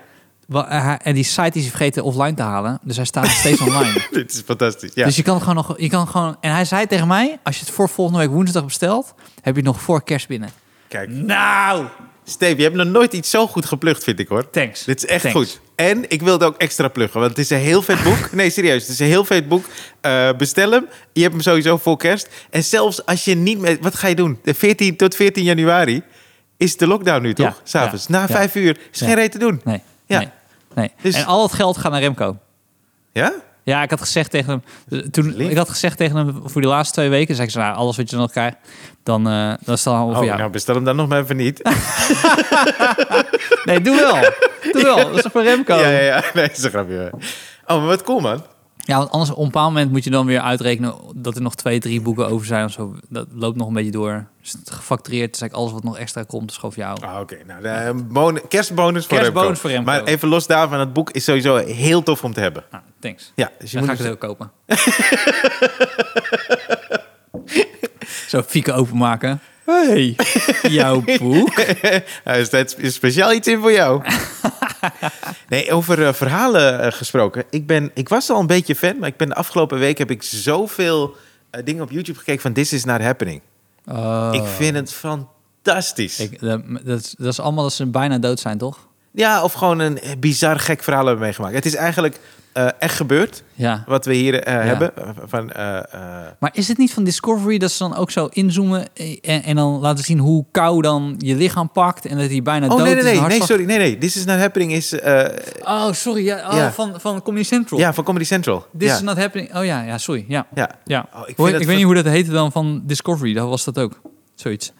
[1.03, 2.79] En die site is hij vergeten offline te halen.
[2.81, 3.93] Dus hij staat nog steeds online.
[4.11, 4.91] dit is fantastisch.
[4.93, 5.05] Ja.
[5.05, 5.73] Dus je kan gewoon nog...
[5.77, 8.65] Je kan gewoon, en hij zei tegen mij, als je het voor volgende week woensdag
[8.65, 10.49] bestelt, heb je het nog voor kerst binnen.
[10.87, 11.85] Kijk, Nou!
[12.23, 14.49] Steve, je hebt nog nooit iets zo goed geplukt, vind ik, hoor.
[14.49, 14.83] Thanks.
[14.83, 15.37] Dit is echt Thanks.
[15.37, 15.59] goed.
[15.75, 18.31] En ik wil het ook extra pluggen, want het is een heel vet boek.
[18.31, 19.65] Nee, serieus, het is een heel vet boek.
[20.01, 20.87] Eh, bestel hem.
[21.13, 22.29] Je hebt hem sowieso voor kerst.
[22.49, 23.77] En zelfs als je niet meer...
[23.81, 24.39] Wat ga je doen?
[24.43, 26.01] De 14 tot 14 januari
[26.57, 27.45] is de lockdown nu, toch?
[27.45, 28.05] Ja, S'avonds.
[28.07, 28.27] ja, Na ja.
[28.27, 29.61] vijf uur is geen reet te doen.
[29.63, 29.81] Nee.
[30.05, 30.17] Ja.
[30.17, 30.29] Nee.
[30.75, 30.91] Nee.
[31.01, 32.37] Dus- En al het geld gaat naar Remco.
[33.11, 33.33] Ja?
[33.63, 34.63] Ja, ik had gezegd tegen hem.
[34.87, 37.35] dus Toen, ik had gezegd tegen hem voor die laatste twee weken.
[37.35, 38.57] Zei ik zo, nou, alles wat je nog krijgt,
[39.03, 40.37] dan, eh dan is het allemaal voor Oh, jou.
[40.37, 41.61] nou bestel hem dan nog maar even niet.
[43.63, 44.15] Nee, doe wel.
[44.71, 44.95] doe wel.
[44.95, 45.75] Dat is voor Remco.
[45.75, 46.23] Ja, Ja, ja, ja.
[46.33, 47.11] Nee, dat is een grapje.
[47.65, 48.43] Oh, maar wat cool, man.
[48.97, 51.79] Want anders op een bepaald moment moet je dan weer uitrekenen dat er nog twee,
[51.79, 52.95] drie boeken over zijn of zo.
[53.09, 54.25] Dat loopt nog een beetje door.
[54.41, 57.01] Dus het gefactureerd is eigenlijk alles wat nog extra komt, is gewoon voor jou.
[57.01, 59.61] Ah, Oké, nou, de bon- kerstbonus voor Kerstbonus Remco.
[59.61, 59.85] voor Remco.
[59.91, 62.63] Maar even los daarvan, het boek is sowieso heel tof om te hebben.
[62.71, 63.31] Nou, thanks.
[63.35, 64.51] Ja, dus je Dan moet ga ik het ook kopen.
[68.27, 69.39] Zo, fieken openmaken.
[69.65, 70.15] Hey,
[70.79, 71.59] jouw boek.
[72.23, 74.01] Er staat speciaal iets in voor jou.
[75.49, 77.43] nee, over eh, verhalen eh, gesproken.
[77.49, 80.11] Ik, ben, ik was al een beetje fan, maar ik ben de afgelopen week heb
[80.11, 81.15] ik zoveel
[81.49, 83.41] eh, dingen op YouTube gekeken van This is not happening.
[83.85, 84.29] Oh.
[84.31, 86.19] Ik vind het fantastisch.
[86.19, 88.87] Ik, dat, is, dat is allemaal dat ze bijna dood zijn, toch?
[89.11, 91.53] Ja, of gewoon een bizar gek verhaal hebben meegemaakt.
[91.55, 92.19] Het is eigenlijk
[92.53, 93.83] eh, echt gebeurd, Ja.
[93.87, 94.95] wat we hier eh, hebben.
[94.97, 95.45] eh, Van,
[96.39, 98.87] Maar is het niet van Discovery dat ze dan ook zo inzoomen
[99.21, 102.65] en, en dan laten zien hoe kou dan je lichaam pakt en dat hij bijna
[102.65, 103.19] Oh dood nee, nee, is?
[103.19, 103.63] nee, nee, sorry.
[103.65, 103.97] Nee, nee.
[103.97, 104.95] This is not happening is...
[105.63, 106.23] Oh, sorry.
[106.25, 106.71] Ja, oh, Ja.
[106.71, 107.79] Van, van Comedy Central.
[107.79, 108.65] ja, van Comedy Central.
[108.77, 108.95] This ja.
[108.95, 109.55] is not happening.
[109.55, 110.25] Oh ja, ja, sorry.
[110.27, 110.47] Ja.
[110.53, 110.69] Ja.
[110.85, 111.09] ja.
[111.15, 113.33] Oh, ik ik weet niet hoe dat heette dan van Discovery.
[113.33, 114.01] Dat was dat ook.
[114.35, 114.73] Zoiets.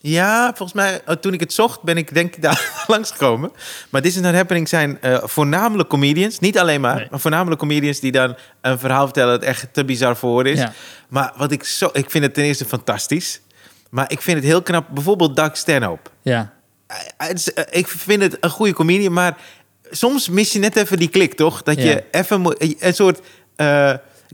[0.00, 3.50] Ja, volgens mij, eh, toen ik het zocht, ben ik denk ik daar langsgekomen.
[3.90, 6.38] Maar This is Not Happening zijn eh, voornamelijk comedians.
[6.38, 7.06] Niet alleen maar, Nee.
[7.10, 10.58] maar voornamelijk comedians die dan een verhaal vertellen dat echt te bizar voor is.
[10.58, 10.72] Ja.
[11.08, 11.88] Maar wat ik zo...
[11.92, 13.40] Ik vind het ten eerste fantastisch.
[13.90, 14.86] Maar ik vind het heel knap.
[14.90, 16.10] Bijvoorbeeld Doug Stanhope.
[16.22, 16.52] Ja.
[17.16, 19.36] Eh, eh, ik vind het een goede comedian, maar
[19.90, 21.62] soms mis je net even die klik, toch?
[21.62, 22.00] Dat je Ja.
[22.20, 23.20] even een soort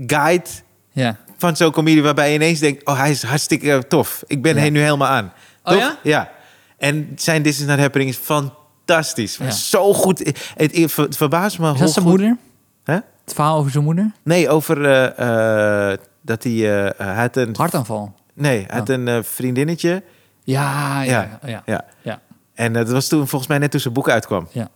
[0.07, 0.49] guide
[0.93, 1.17] Ja.
[1.43, 2.87] Van zo'n comedie waarbij je ineens denkt...
[2.87, 4.23] oh, hij is hartstikke tof.
[4.27, 4.71] Ik ben Ja.
[4.71, 5.33] nu helemaal aan.
[5.65, 5.99] Oh ja?
[6.03, 6.31] Ja.
[6.79, 9.37] En zijn This is Not Happening is fantastisch.
[9.37, 9.51] Ja.
[9.51, 10.19] Zo goed.
[10.19, 12.15] Het, het, ver- verbaast me Is dat zijn goed...
[12.19, 12.37] moeder?
[12.85, 12.95] Hè?
[12.95, 14.13] Het verhaal over zijn moeder?
[14.23, 16.53] Nee, over eh, eh, dat hij...
[16.85, 18.15] eh, hij had een, Hartaanval.
[18.35, 20.03] nee, hij had een eh, vriendinnetje.
[20.45, 21.63] Ja, ja, Ja.
[21.67, 21.85] ja.
[22.03, 22.21] ja.
[22.55, 24.49] En dat was toen volgens mij net toen zijn boek uitkwam.
[24.53, 24.69] Ja.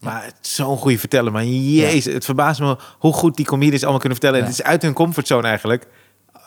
[0.00, 1.60] Maar het zo'n goede verteller, man.
[1.72, 4.40] Jezus, het verbaast me hoe goed die comedies allemaal kunnen vertellen.
[4.44, 4.50] Ja.
[4.50, 5.86] Het is uit hun comfortzone eigenlijk.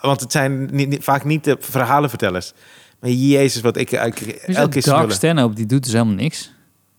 [0.00, 2.52] Want het zijn niet, vaak niet de verhalenvertellers.
[3.00, 5.12] Maar jezus, wat ik, elke keer Dark.
[5.12, 6.52] Stanhope, die doet dus helemaal niks.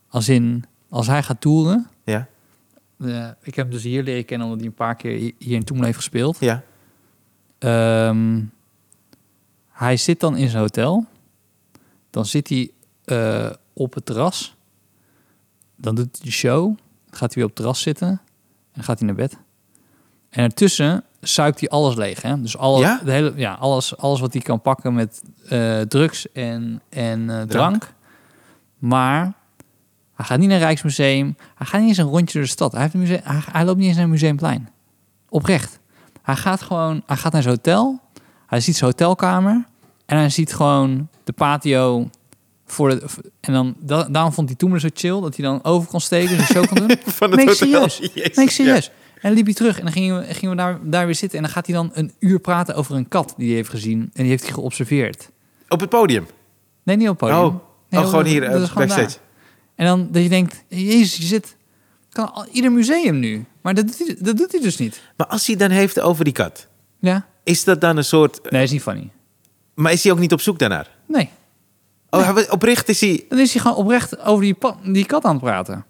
[0.08, 1.88] Als in, als hij gaat toeren...
[2.04, 2.28] Ja,
[3.00, 5.54] eh, ik heb hem dus hier leren kennen, omdat hij een paar keer hi- hier
[5.54, 6.36] in Toemelen heeft gespeeld.
[6.40, 6.62] ja,
[7.58, 8.40] Ehm,
[9.70, 11.06] hij zit dan in zijn hotel.
[12.10, 12.70] Dan zit hij
[13.04, 14.54] eh, op het terras.
[15.76, 16.64] Dan doet hij de show.
[16.64, 16.76] Dan
[17.18, 18.20] gaat hij weer op het terras zitten.
[18.72, 19.36] En gaat hij naar bed.
[20.30, 22.22] En ertussen zuipt hij alles leeg.
[22.22, 22.40] Hè?
[22.40, 23.00] Dus alle, Ja?
[23.04, 27.42] de hele, ja, alles, alles wat hij kan pakken met eh, drugs en, en eh,
[27.42, 27.92] drank.
[28.78, 29.32] Maar
[30.14, 31.36] hij gaat niet naar het Rijksmuseum.
[31.54, 32.72] Hij gaat niet eens een rondje door de stad.
[32.72, 34.68] Hij, heeft een museum, hij, hij loopt niet eens naar het Museumplein.
[35.28, 35.78] Oprecht.
[36.22, 38.00] Hij gaat gewoon, hij gaat naar zijn hotel.
[38.46, 39.64] Hij ziet zijn hotelkamer.
[40.06, 42.10] En hij ziet gewoon de patio
[42.66, 43.04] voor de,
[43.40, 46.36] en dan, da- daarom vond hij toen zo chill dat hij dan over kon steken
[46.36, 46.96] en show kon doen.
[47.06, 47.54] van het hotel.
[47.54, 47.96] serieus.
[47.98, 48.90] Jezus, Nee, ik serieus.
[49.22, 51.38] En liep hij terug en dan gingen we, gingen we daar, daar weer zitten.
[51.38, 54.00] En dan gaat hij dan een uur praten over een kat die hij heeft gezien.
[54.00, 55.30] En die heeft hij geobserveerd.
[55.68, 56.26] Op het podium.
[56.82, 57.46] Nee, niet op het podium.
[57.54, 59.16] Oh, Nee, oh gewoon hier uh, gewoon backstage.
[59.74, 61.56] En dan dat je denkt, jezus, je zit...
[62.10, 63.44] Kan al- ieder museum nu.
[63.62, 65.02] Maar dat doet, hij, dat doet hij dus niet.
[65.16, 66.66] Maar als hij dan heeft over die kat,
[66.98, 67.26] Ja?
[67.44, 68.50] is dat dan een soort...
[68.50, 69.10] Nee, is niet funny.
[69.74, 70.90] Maar is hij ook niet op zoek daarnaar?
[71.06, 71.28] Nee.
[72.10, 73.24] Oh, oprecht is hij...
[73.28, 74.56] Dan is hij gewoon oprecht over die,
[74.92, 75.84] die kat aan het praten.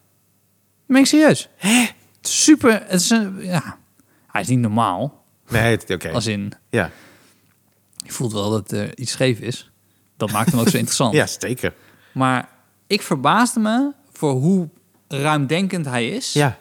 [0.87, 1.49] Ben ik serieus?
[1.57, 1.87] Hè?
[2.23, 2.83] Super...
[2.87, 3.79] Het is een, ja.
[4.27, 5.25] Hij is niet normaal.
[5.49, 6.11] Nee, het- oké.
[6.11, 6.91] Als in, Ja.
[7.97, 9.70] je voelt wel dat er iets scheef is.
[10.16, 11.14] Dat maakt hem ook zo interessant.
[11.14, 11.75] ja, zeker.
[12.12, 12.49] Maar
[12.87, 14.68] ik verbaasde me voor hoe
[15.09, 16.33] ruimdenkend hij is.
[16.33, 16.59] Ja.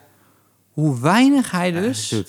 [0.71, 2.27] Hoe weinig hij dus Dude.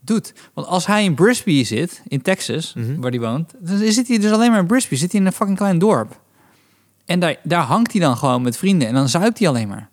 [0.00, 0.32] doet.
[0.54, 3.00] Want als hij in Brisbane zit, in Texas, Mhm.
[3.00, 4.96] waar hij woont, dan zit hij dus alleen maar in Brisbane.
[5.00, 6.20] Zit hij in een fucking klein dorp.
[7.04, 8.88] En daar, daar hangt hij dan gewoon met vrienden.
[8.88, 9.88] En dan zuipt hij alleen maar.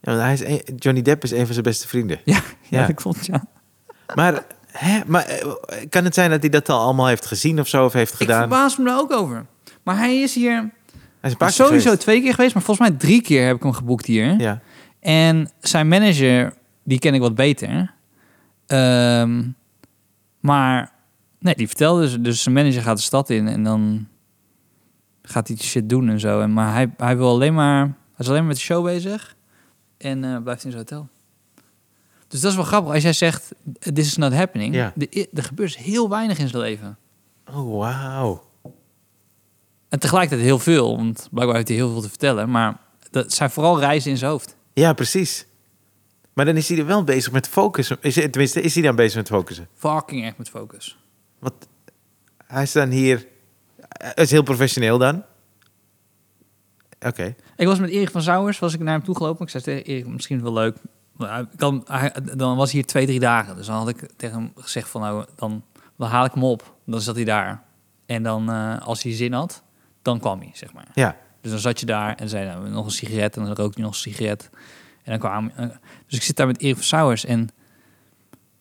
[0.00, 2.20] Ja, want hij is een- Johnny Depp is een van zijn beste vrienden.
[2.24, 2.86] Ja, ja.
[2.86, 3.44] Dat klopt, ja.
[4.14, 5.46] Maar, hè, maar eh,
[5.88, 8.18] kan het zijn dat hij dat al allemaal heeft gezien of zo of heeft Ik
[8.18, 8.38] gedaan?
[8.40, 9.46] verbaas me er ook over.
[9.82, 10.70] Maar hij is hier Hij
[11.22, 12.00] is een paar keer sowieso geweest.
[12.02, 14.40] twee keer geweest, maar volgens mij drie keer heb ik hem geboekt hier.
[14.40, 14.60] Ja.
[15.00, 17.94] En zijn manager, die ken ik wat beter.
[18.66, 19.42] Ehm,
[20.40, 20.92] maar
[21.38, 24.06] nee, die vertelde dus, dus zijn manager gaat de stad in en dan
[25.22, 26.40] gaat hij shit doen en zo.
[26.40, 29.36] En, maar hij, hij wil alleen maar, hij is alleen maar met de show bezig
[29.98, 31.08] en eh, blijft in zijn hotel.
[32.28, 32.92] Dus dat is wel grappig.
[32.94, 34.74] Als jij zegt, this is not happening.
[34.74, 34.92] Ja.
[34.94, 36.98] de- er gebeurt dus heel weinig in zijn leven.
[37.50, 38.46] Oh, wauw.
[39.88, 42.50] En tegelijkertijd heel veel, want blijkbaar heeft hij heel veel te vertellen.
[42.50, 42.80] Maar
[43.10, 44.56] dat zijn vooral reizen in zijn hoofd.
[44.72, 45.46] Ja, precies.
[46.32, 47.96] Maar dan is hij er wel bezig met focussen.
[48.00, 49.68] Is, tenminste, is hij dan bezig met focussen?
[49.74, 50.98] Fucking echt met focus.
[51.38, 51.54] Want
[52.46, 53.26] hij is dan hier...
[53.88, 55.24] Hij is heel professioneel dan.
[57.06, 57.34] Oké.
[57.56, 59.44] Ik was met Erik van Zouwers, was ik naar hem toe gelopen.
[59.44, 60.76] Ik zei tegen Erik, misschien wel leuk.
[61.12, 61.86] Maar kan,
[62.36, 63.56] dan was hij hier twee, drie dagen.
[63.56, 65.64] Dus dan had ik tegen hem gezegd van, nou, dan,
[65.96, 66.74] dan haal ik hem op.
[66.86, 67.62] Dan zat hij daar.
[68.06, 69.62] En dan, eh, als hij zin had,
[70.02, 70.88] dan kwam hij, zeg maar.
[70.94, 71.16] Ja.
[71.40, 73.36] Dus dan zat je daar en zei, nou, nog een sigaret.
[73.36, 74.50] En dan rookte hij nog een sigaret.
[75.02, 75.52] En dan kwam...
[75.56, 75.66] eh,
[76.06, 77.48] dus ik zit daar met Erik van Zouwers en...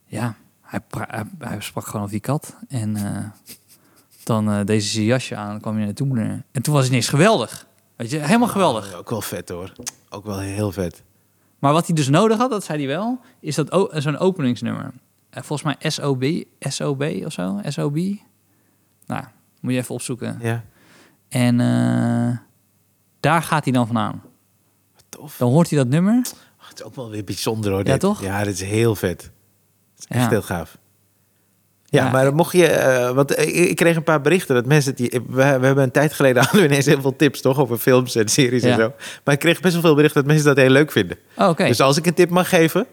[0.06, 2.56] Ja, hij, hij, hij sprak gewoon over die kat.
[2.68, 3.26] En eh,
[4.24, 6.44] dan deze jasje aan, kwam hij naar de toener.
[6.52, 7.67] En toen was het ineens geweldig.
[7.98, 8.94] Weet je, helemaal geweldig.
[8.94, 9.72] Ook wel vet hoor.
[10.10, 11.04] Ook wel heel vet.
[11.60, 14.94] Maar wat hij dus nodig had, dat zei hij wel, is dat zo'n openingsnummer.
[15.30, 17.96] Eh, volgens mij SOB, SOB of zo, SOB.
[19.06, 19.24] Nou,
[19.62, 20.38] moet je even opzoeken.
[20.42, 20.64] Ja.
[21.30, 22.38] En eh,
[23.20, 24.22] daar gaat hij dan vandaan.
[24.96, 25.38] Wat tof.
[25.38, 26.14] Dan hoort hij dat nummer.
[26.58, 27.86] Het is ook wel weer bijzonder hoor.
[27.86, 28.00] Ja, dit.
[28.00, 28.22] toch?
[28.22, 29.22] Ja, dit is heel vet.
[29.22, 29.32] Het
[30.00, 30.30] is echt Ja.
[30.30, 30.78] heel gaaf.
[31.90, 32.12] Ja, Ja.
[32.12, 32.68] maar mocht je...
[32.68, 34.96] eh, want ik, kreeg een paar berichten dat mensen...
[34.96, 37.78] Die, we, we hebben een tijd geleden hadden we ineens heel veel tips toch over
[37.78, 38.76] films en series en Ja.
[38.76, 38.94] zo.
[39.24, 41.18] Maar ik kreeg best wel veel berichten dat mensen dat heel leuk vinden.
[41.38, 41.66] Oh, oké.
[41.68, 42.88] Dus als ik een tip mag geven...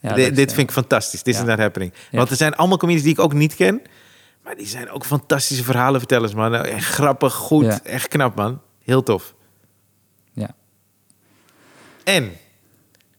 [0.00, 1.22] Ja, is- dit vind ik fantastisch.
[1.22, 1.92] Dit is not happening.
[2.12, 3.82] Want er zijn allemaal comedies die ik ook niet ken.
[4.44, 6.54] Maar die zijn ook fantastische verhalenvertellers, man.
[6.54, 7.82] Echt grappig, goed.
[7.82, 8.60] Echt knap, man.
[8.84, 9.34] Heel tof.
[10.32, 10.50] Ja.
[12.04, 12.32] En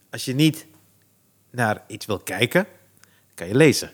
[0.10, 0.66] als je niet
[1.52, 2.66] naar iets wil kijken,
[3.34, 3.92] kan je lezen.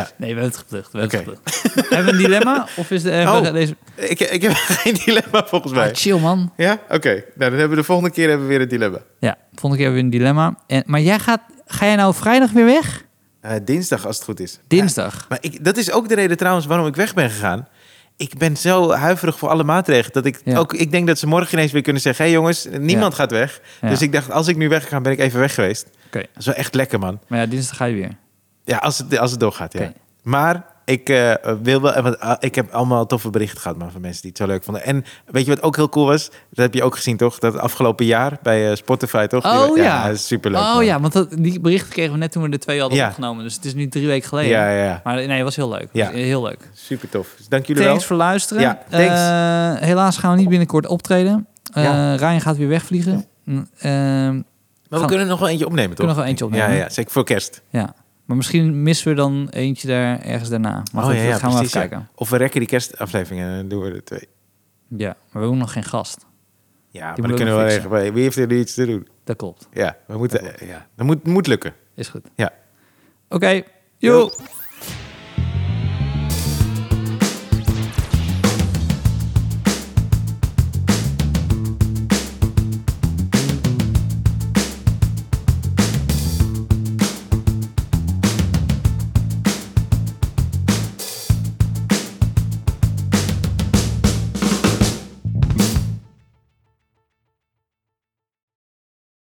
[0.00, 0.92] Ja, Nee, we hebben het geplukt.
[0.92, 1.88] We hebben, het geplukt.
[1.94, 2.66] hebben we een dilemma?
[2.76, 3.52] Of is de, Oh.
[3.52, 3.76] deze...
[3.94, 5.88] ik, ik heb geen dilemma volgens mij.
[5.88, 6.52] Ah, chill, man.
[6.56, 6.78] Ja?
[6.88, 7.10] Oké.
[7.12, 8.98] Nou, dan hebben we de volgende keer hebben we weer een dilemma.
[9.18, 10.54] Ja, volgende keer hebben we een dilemma.
[10.66, 11.40] En, maar jij gaat...
[11.66, 13.04] Ga jij nou vrijdag weer weg?
[13.40, 14.58] Eh, dinsdag, als het goed is.
[14.68, 15.26] Dinsdag.
[15.28, 17.68] Maar ik, dat is ook de reden trouwens waarom ik weg ben gegaan.
[18.16, 20.12] Ik ben zo huiverig voor alle maatregelen.
[20.12, 20.58] Dat ik Ja.
[20.58, 23.30] ook, ik denk dat ze morgen ineens weer kunnen zeggen: hé hey jongens, niemand gaat
[23.30, 23.60] weg.
[23.80, 25.86] Dus ik dacht, als ik nu weg ga, ben ik even weg geweest.
[26.06, 26.18] Oké.
[26.18, 27.20] Dat is wel echt lekker, man.
[27.28, 28.10] Maar ja, dinsdag ga je weer.
[28.68, 29.92] Ja, als het, als het doorgaat, ja.
[30.22, 34.20] Maar ik eh, wil wel, ah, ik heb allemaal toffe berichten gehad man, van mensen
[34.22, 34.84] die het zo leuk vonden.
[34.84, 36.28] En weet je wat ook heel cool was?
[36.28, 37.38] Dat heb je ook gezien, toch?
[37.38, 39.44] Dat afgelopen jaar bij eh, Spotify, toch?
[39.44, 40.06] Oh Die- ja.
[40.08, 40.60] is superleuk.
[40.60, 40.84] oh man.
[40.84, 43.06] ja, want dat, die berichten kregen we net toen we de twee hadden Ja.
[43.08, 43.44] opgenomen.
[43.44, 44.50] Dus het is nu drie weken geleden.
[44.50, 45.00] Ja, ja.
[45.04, 45.88] Maar nee, het was heel leuk.
[45.92, 46.10] Ja.
[46.10, 46.70] Heel leuk.
[46.72, 47.34] Super tof.
[47.36, 48.08] Dus dank jullie Thanks wel.
[48.08, 48.62] voor luisteren.
[48.62, 49.06] Ja, thanks.
[49.80, 51.46] Eh, helaas gaan we niet binnenkort optreden.
[51.62, 52.14] Ja.
[52.14, 53.26] Ryan gaat weer wegvliegen.
[53.44, 54.34] Mm, ehm,
[54.88, 55.96] Maar we kunnen nog wel eentje opnemen, toch?
[55.96, 56.70] kunnen nog wel eentje opnemen.
[56.70, 57.62] Ja, ja, zeker voor kerst.
[57.70, 57.94] ja.
[58.28, 60.82] Maar misschien missen we dan eentje daar ergens daarna.
[60.92, 61.94] Maar Oh, goed, ja, ja, dat gaan we precies, even ja.
[61.96, 62.10] kijken.
[62.14, 64.28] Of we rekken die kerstaflevering en dan doen we er twee.
[64.88, 66.26] Ja, maar we hebben nog geen gast.
[66.88, 68.12] Ja, maar moeten dan kunnen we wel regelen.
[68.12, 69.08] Wie heeft er nu iets te doen?
[69.24, 69.68] Dat klopt.
[69.72, 71.74] Ja, we moeten, ja, dat moet, moet lukken.
[71.94, 72.26] Is goed.
[72.34, 72.52] Ja.
[73.28, 73.62] Oké.
[73.98, 74.32] Joe.